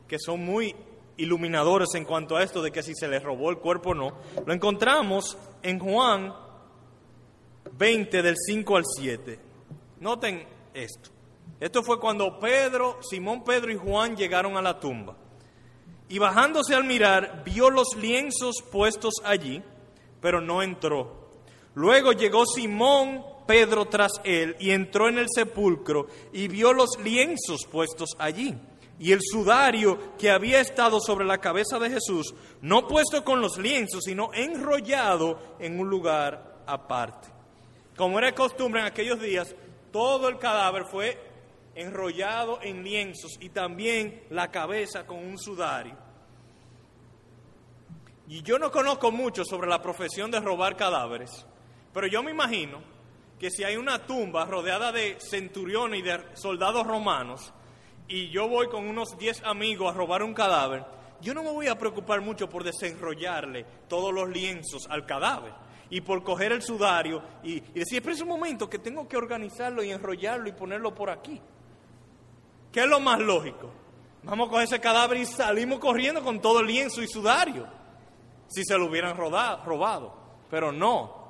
que 0.07 0.17
son 0.19 0.45
muy 0.45 0.75
iluminadores 1.17 1.89
en 1.95 2.05
cuanto 2.05 2.35
a 2.35 2.43
esto 2.43 2.61
de 2.61 2.71
que 2.71 2.83
si 2.83 2.93
se 2.95 3.07
le 3.07 3.19
robó 3.19 3.49
el 3.49 3.57
cuerpo 3.57 3.91
o 3.91 3.95
no, 3.95 4.17
lo 4.45 4.53
encontramos 4.53 5.37
en 5.63 5.79
Juan 5.79 6.33
20 7.73 8.21
del 8.21 8.35
5 8.37 8.77
al 8.77 8.83
7. 8.85 9.39
Noten 9.99 10.47
esto. 10.73 11.09
Esto 11.59 11.83
fue 11.83 11.99
cuando 11.99 12.39
Pedro, 12.39 12.99
Simón 13.01 13.43
Pedro 13.43 13.71
y 13.71 13.77
Juan 13.77 14.15
llegaron 14.15 14.57
a 14.57 14.61
la 14.61 14.79
tumba. 14.79 15.15
Y 16.09 16.19
bajándose 16.19 16.75
al 16.75 16.83
mirar, 16.83 17.43
vio 17.45 17.69
los 17.69 17.95
lienzos 17.95 18.55
puestos 18.71 19.13
allí, 19.23 19.63
pero 20.19 20.41
no 20.41 20.61
entró. 20.61 21.29
Luego 21.75 22.11
llegó 22.11 22.45
Simón 22.45 23.23
Pedro 23.51 23.83
tras 23.83 24.13
él 24.23 24.55
y 24.61 24.71
entró 24.71 25.09
en 25.09 25.17
el 25.17 25.27
sepulcro 25.29 26.07
y 26.31 26.47
vio 26.47 26.71
los 26.71 26.97
lienzos 27.03 27.65
puestos 27.69 28.11
allí 28.17 28.55
y 28.97 29.11
el 29.11 29.19
sudario 29.21 30.15
que 30.17 30.31
había 30.31 30.61
estado 30.61 31.01
sobre 31.01 31.25
la 31.25 31.39
cabeza 31.39 31.77
de 31.77 31.89
Jesús, 31.89 32.33
no 32.61 32.87
puesto 32.87 33.25
con 33.25 33.41
los 33.41 33.57
lienzos, 33.57 34.05
sino 34.05 34.33
enrollado 34.33 35.57
en 35.59 35.81
un 35.81 35.89
lugar 35.89 36.61
aparte. 36.65 37.27
Como 37.97 38.19
era 38.19 38.33
costumbre 38.33 38.79
en 38.79 38.87
aquellos 38.87 39.19
días, 39.19 39.53
todo 39.91 40.29
el 40.29 40.37
cadáver 40.37 40.85
fue 40.85 41.19
enrollado 41.75 42.57
en 42.61 42.85
lienzos 42.85 43.33
y 43.41 43.49
también 43.49 44.23
la 44.29 44.49
cabeza 44.49 45.05
con 45.05 45.17
un 45.17 45.37
sudario. 45.37 45.97
Y 48.29 48.43
yo 48.43 48.57
no 48.57 48.71
conozco 48.71 49.11
mucho 49.11 49.43
sobre 49.43 49.67
la 49.67 49.81
profesión 49.81 50.31
de 50.31 50.39
robar 50.39 50.77
cadáveres, 50.77 51.45
pero 51.93 52.07
yo 52.07 52.23
me 52.23 52.31
imagino 52.31 52.90
que 53.41 53.49
si 53.49 53.63
hay 53.63 53.75
una 53.75 54.05
tumba 54.05 54.45
rodeada 54.45 54.91
de 54.91 55.17
centuriones 55.19 56.01
y 56.01 56.03
de 56.03 56.19
soldados 56.35 56.85
romanos, 56.85 57.51
y 58.07 58.29
yo 58.29 58.47
voy 58.47 58.67
con 58.67 58.87
unos 58.87 59.17
10 59.17 59.45
amigos 59.45 59.91
a 59.91 59.97
robar 59.97 60.21
un 60.21 60.35
cadáver, 60.35 60.85
yo 61.21 61.33
no 61.33 61.41
me 61.41 61.49
voy 61.49 61.65
a 61.65 61.75
preocupar 61.75 62.21
mucho 62.21 62.47
por 62.47 62.63
desenrollarle 62.63 63.65
todos 63.87 64.13
los 64.13 64.29
lienzos 64.29 64.85
al 64.91 65.07
cadáver 65.07 65.53
y 65.89 66.01
por 66.01 66.23
coger 66.23 66.51
el 66.51 66.61
sudario 66.61 67.23
y, 67.41 67.53
y 67.53 67.79
decir, 67.79 67.97
espera 67.97 68.21
un 68.21 68.29
momento 68.29 68.69
que 68.69 68.77
tengo 68.77 69.07
que 69.07 69.17
organizarlo 69.17 69.83
y 69.83 69.89
enrollarlo 69.89 70.47
y 70.47 70.51
ponerlo 70.51 70.93
por 70.93 71.09
aquí. 71.09 71.41
¿Qué 72.71 72.81
es 72.81 72.87
lo 72.87 72.99
más 72.99 73.19
lógico? 73.19 73.71
Vamos 74.21 74.49
a 74.49 74.51
coger 74.51 74.65
ese 74.65 74.79
cadáver 74.79 75.17
y 75.17 75.25
salimos 75.25 75.79
corriendo 75.79 76.21
con 76.21 76.39
todo 76.41 76.59
el 76.59 76.67
lienzo 76.67 77.01
y 77.01 77.07
sudario, 77.07 77.65
si 78.49 78.63
se 78.63 78.77
lo 78.77 78.85
hubieran 78.85 79.17
robado. 79.17 80.13
Pero 80.47 80.71
no, 80.71 81.21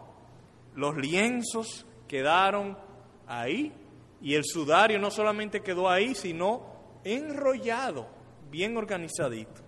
los 0.75 0.98
lienzos 0.98 1.86
quedaron 2.12 2.77
ahí 3.25 3.72
y 4.20 4.36
el 4.36 4.44
sudario 4.44 5.00
no 5.00 5.10
solamente 5.10 5.62
quedó 5.62 5.89
ahí, 5.89 6.13
sino 6.13 7.00
enrollado, 7.06 8.06
bien 8.50 8.75
organizadito. 8.75 9.62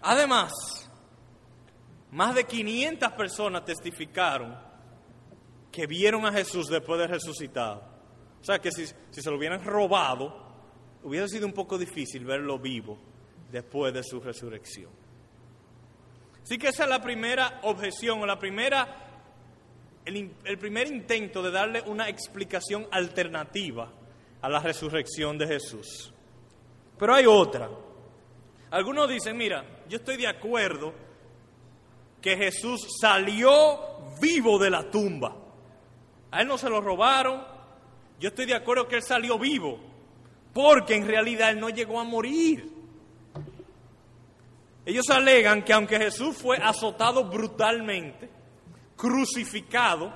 Además, 0.00 0.54
más 2.10 2.34
de 2.34 2.44
500 2.44 3.12
personas 3.12 3.66
testificaron 3.66 4.56
que 5.70 5.86
vieron 5.86 6.24
a 6.24 6.32
Jesús 6.32 6.68
después 6.68 6.98
de 6.98 7.08
resucitado. 7.08 7.82
O 8.40 8.44
sea 8.44 8.58
que 8.58 8.72
si, 8.72 8.86
si 8.86 9.20
se 9.20 9.30
lo 9.30 9.36
hubieran 9.36 9.62
robado, 9.62 10.34
hubiera 11.02 11.28
sido 11.28 11.46
un 11.46 11.52
poco 11.52 11.76
difícil 11.76 12.24
verlo 12.24 12.58
vivo 12.58 12.96
después 13.52 13.92
de 13.92 14.02
su 14.02 14.18
resurrección. 14.18 14.97
Así 16.48 16.56
que 16.56 16.68
esa 16.68 16.84
es 16.84 16.88
la 16.88 17.02
primera 17.02 17.60
objeción 17.64 18.22
o 18.22 18.24
la 18.24 18.38
primera 18.38 19.04
el, 20.06 20.58
primer 20.58 20.86
intento 20.86 21.42
de 21.42 21.50
darle 21.50 21.82
una 21.82 22.08
explicación 22.08 22.88
alternativa 22.90 23.92
a 24.40 24.48
la 24.48 24.58
resurrección 24.58 25.36
de 25.36 25.46
Jesús. 25.46 26.10
Pero 26.98 27.14
hay 27.14 27.26
otra. 27.26 27.68
Algunos 28.70 29.10
dicen, 29.10 29.36
mira, 29.36 29.62
yo 29.90 29.98
estoy 29.98 30.16
de 30.16 30.26
acuerdo 30.26 30.94
que 32.22 32.34
Jesús 32.34 32.96
salió 32.98 34.14
vivo 34.18 34.58
de 34.58 34.70
la 34.70 34.90
tumba. 34.90 35.36
A 36.30 36.40
él 36.40 36.48
no 36.48 36.56
se 36.56 36.70
lo 36.70 36.80
robaron. 36.80 37.44
Yo 38.18 38.30
estoy 38.30 38.46
de 38.46 38.54
acuerdo 38.54 38.88
que 38.88 38.96
él 38.96 39.02
salió 39.02 39.38
vivo, 39.38 39.78
porque 40.54 40.94
en 40.94 41.06
realidad 41.06 41.50
él 41.50 41.60
no 41.60 41.68
llegó 41.68 42.00
a 42.00 42.04
morir. 42.04 42.77
Ellos 44.88 45.10
alegan 45.10 45.64
que 45.64 45.74
aunque 45.74 45.98
Jesús 45.98 46.34
fue 46.34 46.56
azotado 46.56 47.26
brutalmente, 47.26 48.30
crucificado, 48.96 50.10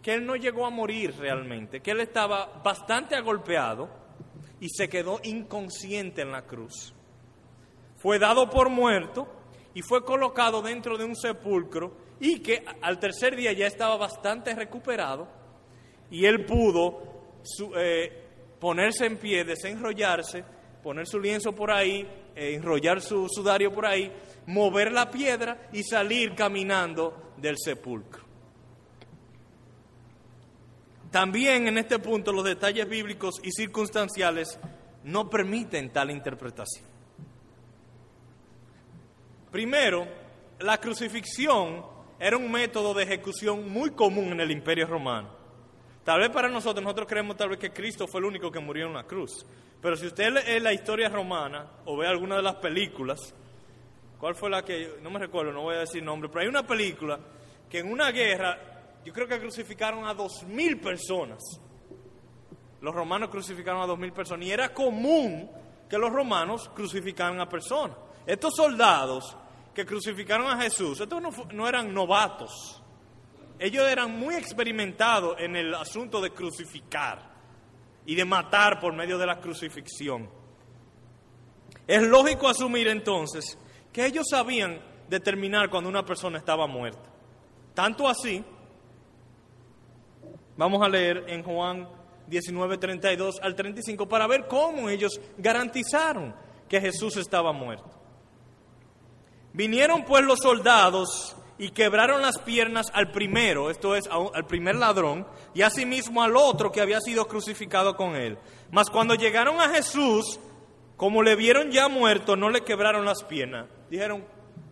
que 0.00 0.14
él 0.14 0.24
no 0.24 0.36
llegó 0.36 0.64
a 0.64 0.70
morir 0.70 1.12
realmente, 1.18 1.80
que 1.80 1.90
él 1.90 1.98
estaba 1.98 2.62
bastante 2.62 3.16
agolpeado 3.16 3.90
y 4.60 4.68
se 4.68 4.88
quedó 4.88 5.18
inconsciente 5.24 6.22
en 6.22 6.30
la 6.30 6.42
cruz. 6.42 6.94
Fue 7.96 8.20
dado 8.20 8.48
por 8.48 8.68
muerto 8.68 9.26
y 9.74 9.82
fue 9.82 10.04
colocado 10.04 10.62
dentro 10.62 10.96
de 10.96 11.06
un 11.06 11.16
sepulcro 11.16 11.96
y 12.20 12.38
que 12.44 12.64
al 12.80 13.00
tercer 13.00 13.34
día 13.34 13.52
ya 13.54 13.66
estaba 13.66 13.96
bastante 13.96 14.54
recuperado 14.54 15.26
y 16.12 16.26
él 16.26 16.44
pudo 16.46 17.42
eh, 17.76 18.54
ponerse 18.60 19.06
en 19.06 19.16
pie, 19.16 19.42
desenrollarse, 19.42 20.44
poner 20.80 21.08
su 21.08 21.18
lienzo 21.18 21.52
por 21.52 21.72
ahí, 21.72 22.08
enrollar 22.34 23.00
su 23.00 23.28
sudario 23.28 23.72
por 23.72 23.86
ahí, 23.86 24.12
mover 24.46 24.92
la 24.92 25.10
piedra 25.10 25.68
y 25.72 25.82
salir 25.82 26.34
caminando 26.34 27.32
del 27.36 27.56
sepulcro. 27.58 28.24
También 31.10 31.68
en 31.68 31.78
este 31.78 31.98
punto 32.00 32.32
los 32.32 32.44
detalles 32.44 32.88
bíblicos 32.88 33.36
y 33.42 33.52
circunstanciales 33.52 34.58
no 35.04 35.30
permiten 35.30 35.92
tal 35.92 36.10
interpretación. 36.10 36.84
Primero, 39.52 40.08
la 40.58 40.78
crucifixión 40.78 41.84
era 42.18 42.36
un 42.36 42.50
método 42.50 42.94
de 42.94 43.04
ejecución 43.04 43.70
muy 43.70 43.90
común 43.90 44.32
en 44.32 44.40
el 44.40 44.50
imperio 44.50 44.86
romano. 44.86 45.33
Tal 46.04 46.20
vez 46.20 46.30
para 46.30 46.48
nosotros, 46.48 46.82
nosotros 46.82 47.08
creemos 47.08 47.36
tal 47.36 47.48
vez 47.48 47.58
que 47.58 47.72
Cristo 47.72 48.06
fue 48.06 48.20
el 48.20 48.26
único 48.26 48.50
que 48.50 48.60
murió 48.60 48.84
en 48.84 48.90
una 48.90 49.04
cruz. 49.04 49.46
Pero 49.80 49.96
si 49.96 50.06
usted 50.06 50.32
lee 50.32 50.60
la 50.60 50.72
historia 50.72 51.08
romana 51.08 51.66
o 51.86 51.96
ve 51.96 52.06
alguna 52.06 52.36
de 52.36 52.42
las 52.42 52.56
películas, 52.56 53.34
¿cuál 54.18 54.34
fue 54.34 54.50
la 54.50 54.62
que, 54.62 54.98
no 55.02 55.10
me 55.10 55.18
recuerdo, 55.18 55.52
no 55.52 55.62
voy 55.62 55.76
a 55.76 55.80
decir 55.80 56.02
nombre, 56.02 56.28
pero 56.28 56.42
hay 56.42 56.48
una 56.48 56.66
película 56.66 57.18
que 57.68 57.78
en 57.78 57.90
una 57.90 58.10
guerra, 58.10 58.58
yo 59.04 59.12
creo 59.12 59.26
que 59.26 59.40
crucificaron 59.40 60.06
a 60.06 60.14
dos 60.14 60.44
mil 60.44 60.78
personas. 60.78 61.40
Los 62.80 62.94
romanos 62.94 63.30
crucificaron 63.30 63.80
a 63.82 63.86
dos 63.86 63.98
mil 63.98 64.12
personas 64.12 64.46
y 64.46 64.52
era 64.52 64.72
común 64.74 65.50
que 65.88 65.98
los 65.98 66.12
romanos 66.12 66.70
crucificaran 66.74 67.40
a 67.40 67.48
personas. 67.48 67.96
Estos 68.26 68.54
soldados 68.54 69.36
que 69.74 69.84
crucificaron 69.84 70.46
a 70.46 70.60
Jesús, 70.62 71.00
estos 71.00 71.20
no, 71.52 71.68
eran 71.68 71.92
novatos. 71.92 72.82
Ellos 73.58 73.88
eran 73.88 74.18
muy 74.18 74.34
experimentados 74.34 75.36
en 75.38 75.56
el 75.56 75.74
asunto 75.74 76.20
de 76.20 76.30
crucificar 76.30 77.34
y 78.06 78.14
de 78.14 78.24
matar 78.24 78.80
por 78.80 78.92
medio 78.92 79.16
de 79.16 79.26
la 79.26 79.40
crucifixión. 79.40 80.28
Es 81.86 82.02
lógico 82.02 82.48
asumir 82.48 82.88
entonces 82.88 83.58
que 83.92 84.06
ellos 84.06 84.26
sabían 84.28 84.80
determinar 85.08 85.70
cuando 85.70 85.88
una 85.88 86.04
persona 86.04 86.38
estaba 86.38 86.66
muerta. 86.66 87.10
Tanto 87.74 88.08
así, 88.08 88.44
vamos 90.56 90.82
a 90.82 90.88
leer 90.88 91.24
en 91.28 91.42
Juan 91.42 91.88
19, 92.26 92.78
32 92.78 93.40
al 93.42 93.54
35 93.54 94.08
para 94.08 94.26
ver 94.26 94.46
cómo 94.46 94.88
ellos 94.88 95.20
garantizaron 95.36 96.34
que 96.68 96.80
Jesús 96.80 97.16
estaba 97.16 97.52
muerto. 97.52 97.90
Vinieron 99.52 100.04
pues 100.04 100.24
los 100.24 100.40
soldados 100.40 101.36
y 101.58 101.70
quebraron 101.70 102.20
las 102.22 102.38
piernas 102.38 102.86
al 102.92 103.10
primero, 103.10 103.70
esto 103.70 103.94
es, 103.94 104.08
al 104.08 104.46
primer 104.46 104.74
ladrón, 104.74 105.26
y 105.54 105.62
asimismo 105.62 106.22
al 106.22 106.36
otro 106.36 106.72
que 106.72 106.80
había 106.80 107.00
sido 107.00 107.26
crucificado 107.26 107.96
con 107.96 108.16
él. 108.16 108.38
Mas 108.70 108.90
cuando 108.90 109.14
llegaron 109.14 109.60
a 109.60 109.68
Jesús, 109.68 110.40
como 110.96 111.22
le 111.22 111.36
vieron 111.36 111.70
ya 111.70 111.88
muerto, 111.88 112.36
no 112.36 112.50
le 112.50 112.62
quebraron 112.62 113.04
las 113.04 113.22
piernas. 113.24 113.66
Dijeron, 113.88 114.24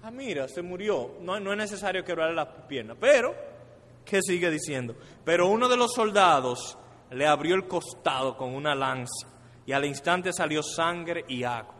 ah, 0.03 0.11
mira, 0.11 0.49
se 0.49 0.62
murió, 0.62 1.17
no, 1.21 1.39
no 1.39 1.53
es 1.53 1.59
necesario 1.59 2.05
quebrarle 2.05 2.35
las 2.35 2.49
piernas. 2.67 2.97
Pero, 3.01 3.35
¿qué 4.05 4.21
sigue 4.23 4.51
diciendo? 4.51 4.97
Pero 5.25 5.49
uno 5.49 5.69
de 5.69 5.77
los 5.77 5.93
soldados 5.93 6.77
le 7.11 7.27
abrió 7.27 7.55
el 7.55 7.69
costado 7.69 8.37
con 8.37 8.55
una 8.55 8.75
lanza 8.75 9.29
y 9.67 9.73
al 9.73 9.85
instante 9.85 10.33
salió 10.33 10.62
sangre 10.62 11.25
y 11.29 11.45
agua. 11.45 11.75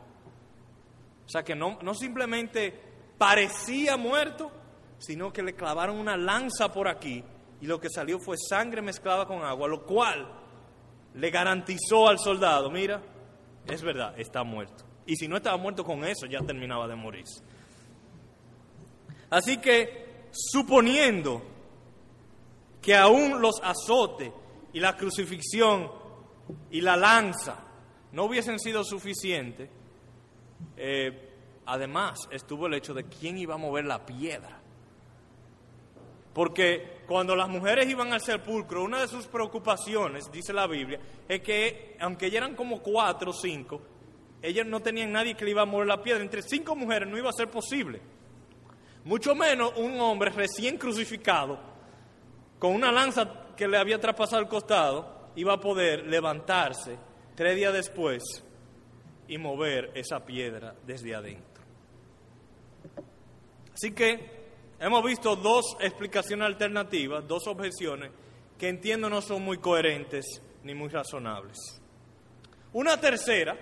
O 1.25 1.29
sea 1.29 1.43
que 1.43 1.55
no, 1.55 1.79
no 1.83 1.95
simplemente 1.95 2.79
parecía 3.19 3.97
muerto, 3.97 4.51
sino 5.07 5.33
que 5.33 5.43
le 5.43 5.55
clavaron 5.55 5.99
una 5.99 6.17
lanza 6.17 6.73
por 6.73 6.89
aquí 6.89 7.23
y 7.61 7.67
lo 7.67 7.81
que 7.81 7.89
salió 7.89 8.19
fue 8.19 8.37
sangre 8.37 8.83
mezclada 8.83 9.27
con 9.27 9.43
agua, 9.45 9.69
lo 9.69 9.85
cual 9.85 10.29
le 11.15 11.31
garantizó 11.31 12.09
al 12.09 12.19
soldado, 12.19 12.71
mira, 12.71 13.03
es 13.67 13.83
verdad, 13.83 14.19
está 14.19 14.43
muerto. 14.43 14.85
Y 15.07 15.17
si 15.17 15.29
no 15.29 15.37
estaba 15.37 15.57
muerto 15.57 15.85
con 15.85 16.05
eso, 16.05 16.27
ya 16.27 16.41
terminaba 16.41 16.89
de 16.89 16.97
morir. 16.97 17.25
Así 19.31 19.59
que, 19.59 20.29
suponiendo 20.31 21.43
que 22.81 22.97
aún 22.97 23.41
los 23.41 23.61
azotes 23.63 24.33
y 24.73 24.81
la 24.81 24.97
crucifixión 24.97 25.91
y 26.71 26.81
la 26.81 26.97
lanza 26.97 27.57
no 28.13 28.25
hubiesen 28.25 28.59
sido 28.59 28.85
suficientes, 28.85 29.71
eh, 30.77 31.31
además 31.67 32.29
estuvo 32.31 32.67
el 32.67 32.75
hecho 32.75 32.95
de 32.95 33.05
quién 33.05 33.39
iba 33.39 33.55
a 33.55 33.59
mover 33.59 33.85
la 33.85 34.05
piedra. 34.05 34.62
Porque 36.33 37.03
cuando 37.07 37.37
las 37.37 37.49
mujeres 37.49 37.89
iban 37.89 38.13
al 38.13 38.21
sepulcro, 38.21 38.85
una 38.85 39.01
de 39.01 39.09
sus 39.09 39.27
preocupaciones, 39.27 40.31
dice 40.33 40.53
la 40.53 40.67
Biblia, 40.67 40.99
es 41.29 41.41
que 41.41 41.97
aunque 42.01 42.27
ellas 42.27 42.39
eran 42.39 42.55
como 42.55 42.81
cuatro 42.81 43.31
o 43.31 43.35
cinco, 43.35 43.83
ellas 44.41 44.67
no 44.67 44.81
tenían 44.81 45.13
nadie 45.13 45.35
que 45.35 45.45
le 45.45 45.53
iba 45.53 45.63
a 45.63 45.67
mover 45.67 45.87
la 45.87 46.03
piedra. 46.03 46.23
Entre 46.23 46.43
cinco 46.43 46.75
mujeres 46.75 47.09
no 47.09 47.19
iba 47.19 47.29
a 47.29 47.33
ser 47.33 47.49
posible. 47.49 48.01
Mucho 49.05 49.35
menos 49.35 49.73
un 49.77 50.01
hombre 50.01 50.31
recién 50.31 50.79
crucificado, 50.79 51.59
con 52.59 52.75
una 52.75 52.91
lanza 52.93 53.55
que 53.57 53.69
le 53.69 53.77
había 53.77 54.01
traspasado 54.01 54.41
el 54.41 54.49
costado 54.49 55.31
iba 55.35 55.55
a 55.55 55.61
poder 55.61 56.07
levantarse 56.07 56.97
tres 57.35 57.57
días 57.57 57.73
después 57.73 58.23
y 59.29 59.39
mover 59.39 59.91
esa 59.95 60.25
piedra 60.25 60.75
desde 60.87 61.15
adentro. 61.15 61.63
Así 63.75 63.93
que 63.93 64.42
hemos 64.83 65.05
visto 65.05 65.37
dos 65.37 65.77
explicaciones 65.81 66.45
alternativas, 66.47 67.27
dos 67.27 67.47
objeciones 67.47 68.11
que 68.59 68.69
entiendo 68.69 69.09
no 69.09 69.23
son 69.23 69.43
muy 69.43 69.59
coherentes 69.59 70.43
ni 70.65 70.75
muy 70.75 70.89
razonables. 70.89 71.57
Una 72.73 73.01
tercera 73.01 73.57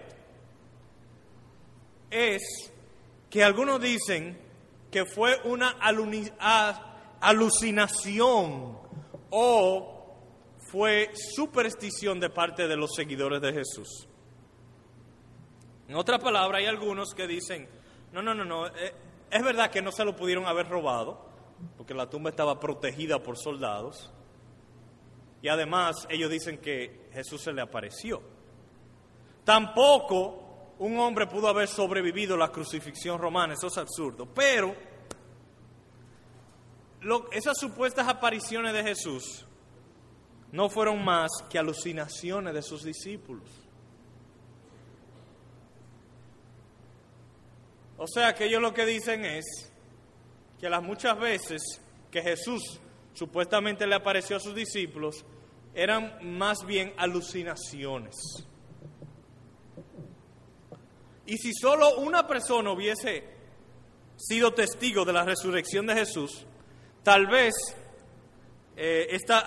es 2.10 2.72
que 3.28 3.44
algunos 3.44 3.80
dicen 3.80 4.40
que 4.90 5.04
fue 5.04 5.36
una 5.44 5.76
alucinación 7.20 8.78
o 9.30 10.16
fue 10.70 11.10
superstición 11.34 12.18
de 12.18 12.30
parte 12.30 12.66
de 12.66 12.76
los 12.76 12.90
seguidores 12.96 13.42
de 13.42 13.52
Jesús. 13.52 14.08
En 15.86 15.96
otra 15.96 16.18
palabra, 16.18 16.58
hay 16.58 16.66
algunos 16.66 17.12
que 17.14 17.26
dicen, 17.26 17.68
no, 18.12 18.22
no, 18.22 18.34
no, 18.34 18.44
no, 18.44 18.68
eh, 18.68 18.94
es 19.30 19.42
verdad 19.42 19.70
que 19.70 19.82
no 19.82 19.92
se 19.92 20.04
lo 20.04 20.16
pudieron 20.16 20.46
haber 20.46 20.68
robado, 20.68 21.28
porque 21.76 21.94
la 21.94 22.08
tumba 22.08 22.30
estaba 22.30 22.58
protegida 22.58 23.22
por 23.22 23.38
soldados, 23.38 24.12
y 25.42 25.48
además 25.48 26.06
ellos 26.10 26.30
dicen 26.30 26.58
que 26.58 27.08
Jesús 27.12 27.42
se 27.42 27.52
le 27.52 27.62
apareció. 27.62 28.20
Tampoco 29.44 30.74
un 30.78 30.98
hombre 30.98 31.26
pudo 31.26 31.48
haber 31.48 31.68
sobrevivido 31.68 32.36
la 32.36 32.50
crucifixión 32.50 33.18
romana, 33.18 33.54
eso 33.54 33.68
es 33.68 33.78
absurdo, 33.78 34.26
pero 34.26 34.74
esas 37.32 37.58
supuestas 37.58 38.08
apariciones 38.08 38.72
de 38.72 38.82
Jesús 38.82 39.46
no 40.52 40.68
fueron 40.68 41.04
más 41.04 41.30
que 41.48 41.58
alucinaciones 41.58 42.52
de 42.54 42.62
sus 42.62 42.82
discípulos. 42.82 43.48
O 48.02 48.06
sea 48.06 48.34
que 48.34 48.46
ellos 48.46 48.62
lo 48.62 48.72
que 48.72 48.86
dicen 48.86 49.26
es 49.26 49.44
que 50.58 50.70
las 50.70 50.82
muchas 50.82 51.20
veces 51.20 51.60
que 52.10 52.22
Jesús 52.22 52.80
supuestamente 53.12 53.86
le 53.86 53.94
apareció 53.94 54.38
a 54.38 54.40
sus 54.40 54.54
discípulos 54.54 55.22
eran 55.74 56.18
más 56.22 56.64
bien 56.64 56.94
alucinaciones. 56.96 58.16
Y 61.26 61.36
si 61.36 61.52
solo 61.52 61.98
una 61.98 62.26
persona 62.26 62.72
hubiese 62.72 63.22
sido 64.16 64.54
testigo 64.54 65.04
de 65.04 65.12
la 65.12 65.24
resurrección 65.24 65.86
de 65.86 65.96
Jesús, 65.96 66.46
tal 67.02 67.26
vez 67.26 67.52
eh, 68.78 69.08
esta 69.10 69.40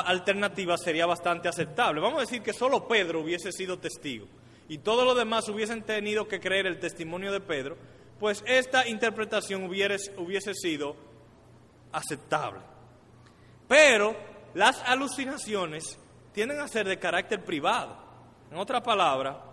alternativa 0.00 0.78
sería 0.78 1.04
bastante 1.04 1.46
aceptable. 1.46 2.00
Vamos 2.00 2.16
a 2.16 2.22
decir 2.22 2.40
que 2.40 2.54
solo 2.54 2.88
Pedro 2.88 3.20
hubiese 3.20 3.52
sido 3.52 3.78
testigo 3.78 4.26
y 4.72 4.78
todos 4.78 5.04
los 5.04 5.14
demás 5.14 5.46
hubiesen 5.50 5.82
tenido 5.82 6.26
que 6.26 6.40
creer 6.40 6.66
el 6.66 6.78
testimonio 6.78 7.30
de 7.30 7.40
Pedro, 7.40 7.76
pues 8.18 8.42
esta 8.46 8.88
interpretación 8.88 9.64
hubiese, 9.64 10.14
hubiese 10.16 10.54
sido 10.54 10.96
aceptable. 11.92 12.62
Pero 13.68 14.16
las 14.54 14.82
alucinaciones 14.86 15.98
tienden 16.32 16.58
a 16.58 16.68
ser 16.68 16.88
de 16.88 16.98
carácter 16.98 17.44
privado. 17.44 17.98
En 18.50 18.56
otra 18.56 18.82
palabra, 18.82 19.44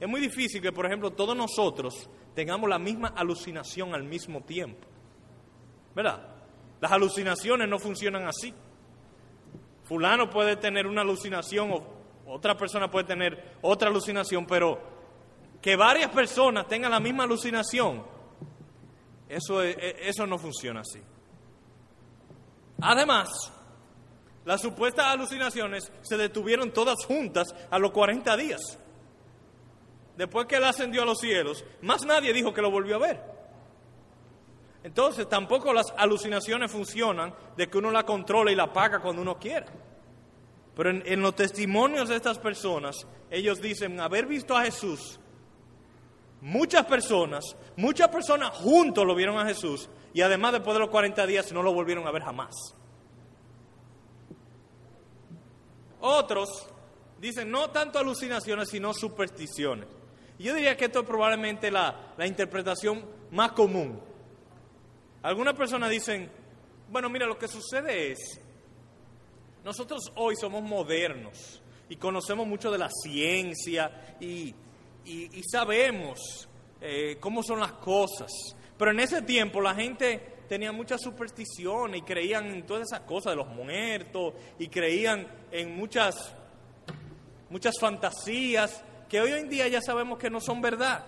es 0.00 0.08
muy 0.08 0.20
difícil 0.20 0.60
que, 0.60 0.72
por 0.72 0.86
ejemplo, 0.86 1.12
todos 1.12 1.36
nosotros 1.36 2.10
tengamos 2.34 2.68
la 2.68 2.80
misma 2.80 3.12
alucinación 3.14 3.94
al 3.94 4.02
mismo 4.02 4.42
tiempo. 4.42 4.88
¿Verdad? 5.94 6.34
Las 6.80 6.90
alucinaciones 6.90 7.68
no 7.68 7.78
funcionan 7.78 8.26
así. 8.26 8.52
Fulano 9.84 10.28
puede 10.28 10.56
tener 10.56 10.88
una 10.88 11.02
alucinación 11.02 11.70
o 11.70 11.97
otra 12.28 12.56
persona 12.56 12.90
puede 12.90 13.06
tener 13.06 13.56
otra 13.62 13.88
alucinación, 13.88 14.46
pero 14.46 14.80
que 15.60 15.76
varias 15.76 16.10
personas 16.10 16.68
tengan 16.68 16.90
la 16.90 17.00
misma 17.00 17.24
alucinación, 17.24 18.04
eso, 19.28 19.62
e, 19.62 19.96
eso 20.08 20.26
no 20.26 20.38
funciona 20.38 20.80
así. 20.80 21.00
Además, 22.80 23.28
las 24.44 24.60
supuestas 24.60 25.06
alucinaciones 25.06 25.90
se 26.02 26.16
detuvieron 26.16 26.72
todas 26.72 27.04
juntas 27.04 27.54
a 27.70 27.78
los 27.78 27.90
40 27.90 28.36
días. 28.36 28.78
Después 30.16 30.46
que 30.46 30.56
él 30.56 30.64
ascendió 30.64 31.02
a 31.02 31.06
los 31.06 31.18
cielos, 31.18 31.64
más 31.82 32.04
nadie 32.04 32.32
dijo 32.32 32.52
que 32.52 32.62
lo 32.62 32.70
volvió 32.70 32.96
a 32.96 32.98
ver. 32.98 33.20
Entonces 34.82 35.28
tampoco 35.28 35.72
las 35.72 35.92
alucinaciones 35.96 36.70
funcionan 36.70 37.34
de 37.56 37.68
que 37.68 37.78
uno 37.78 37.90
la 37.90 38.04
controla 38.04 38.50
y 38.50 38.54
la 38.54 38.72
paga 38.72 39.00
cuando 39.00 39.22
uno 39.22 39.38
quiera. 39.38 39.66
Pero 40.78 40.90
en, 40.90 41.20
los 41.20 41.34
testimonios 41.34 42.08
de 42.08 42.14
estas 42.14 42.38
personas, 42.38 43.04
ellos 43.32 43.60
dicen 43.60 43.98
haber 43.98 44.26
visto 44.26 44.56
a 44.56 44.62
Jesús 44.62 45.18
Muchas 46.40 46.86
personas, 46.86 47.56
muchas 47.74 48.06
personas 48.10 48.50
juntos 48.50 49.04
lo 49.04 49.16
vieron 49.16 49.36
a 49.38 49.44
Jesús 49.44 49.90
y 50.14 50.20
además 50.20 50.52
después 50.52 50.74
de 50.74 50.78
los 50.78 50.88
40 50.88 51.26
días 51.26 51.52
no 51.52 51.64
lo 51.64 51.74
volvieron 51.74 52.06
a 52.06 52.12
ver 52.12 52.22
jamás. 52.22 52.54
Otros 56.00 56.68
dicen 57.20 57.50
no 57.50 57.70
tanto 57.70 57.98
alucinaciones, 57.98 58.68
sino 58.68 58.94
supersticiones. 58.94 59.88
Yo 60.38 60.54
diría 60.54 60.76
que 60.76 60.84
esto 60.84 61.00
es 61.00 61.06
probablemente 61.06 61.72
la, 61.72 62.12
la 62.16 62.24
interpretación 62.24 63.04
más 63.32 63.50
común. 63.50 64.00
Algunas 65.22 65.54
personas 65.54 65.90
dicen, 65.90 66.30
bueno, 66.88 67.10
mira, 67.10 67.26
lo 67.26 67.36
que 67.36 67.48
sucede 67.48 68.12
es, 68.12 68.40
nosotros 69.64 70.12
hoy 70.16 70.36
somos 70.36 70.62
modernos 70.62 71.60
y 71.88 71.96
conocemos 71.96 72.46
mucho 72.46 72.70
de 72.70 72.78
la 72.78 72.88
ciencia 72.90 74.16
y, 74.20 74.54
sabemos 75.50 76.48
eh, 76.80 77.16
cómo 77.18 77.42
son 77.42 77.60
las 77.60 77.72
cosas. 77.72 78.30
Pero 78.76 78.90
en 78.90 79.00
ese 79.00 79.22
tiempo 79.22 79.60
la 79.60 79.74
gente 79.74 80.38
tenía 80.48 80.72
muchas 80.72 81.00
supersticiones 81.00 82.00
y 82.00 82.04
creían 82.04 82.46
en 82.46 82.66
todas 82.66 82.88
esas 82.88 83.00
cosas 83.00 83.32
de 83.32 83.36
los 83.36 83.48
muertos 83.48 84.34
y 84.58 84.68
creían 84.68 85.26
en 85.50 85.76
muchas, 85.76 86.34
muchas 87.50 87.74
fantasías 87.78 88.84
que 89.08 89.20
hoy 89.20 89.32
en 89.32 89.48
día 89.48 89.68
ya 89.68 89.80
sabemos 89.80 90.18
que 90.18 90.30
no 90.30 90.40
son 90.40 90.60
verdad. 90.60 91.04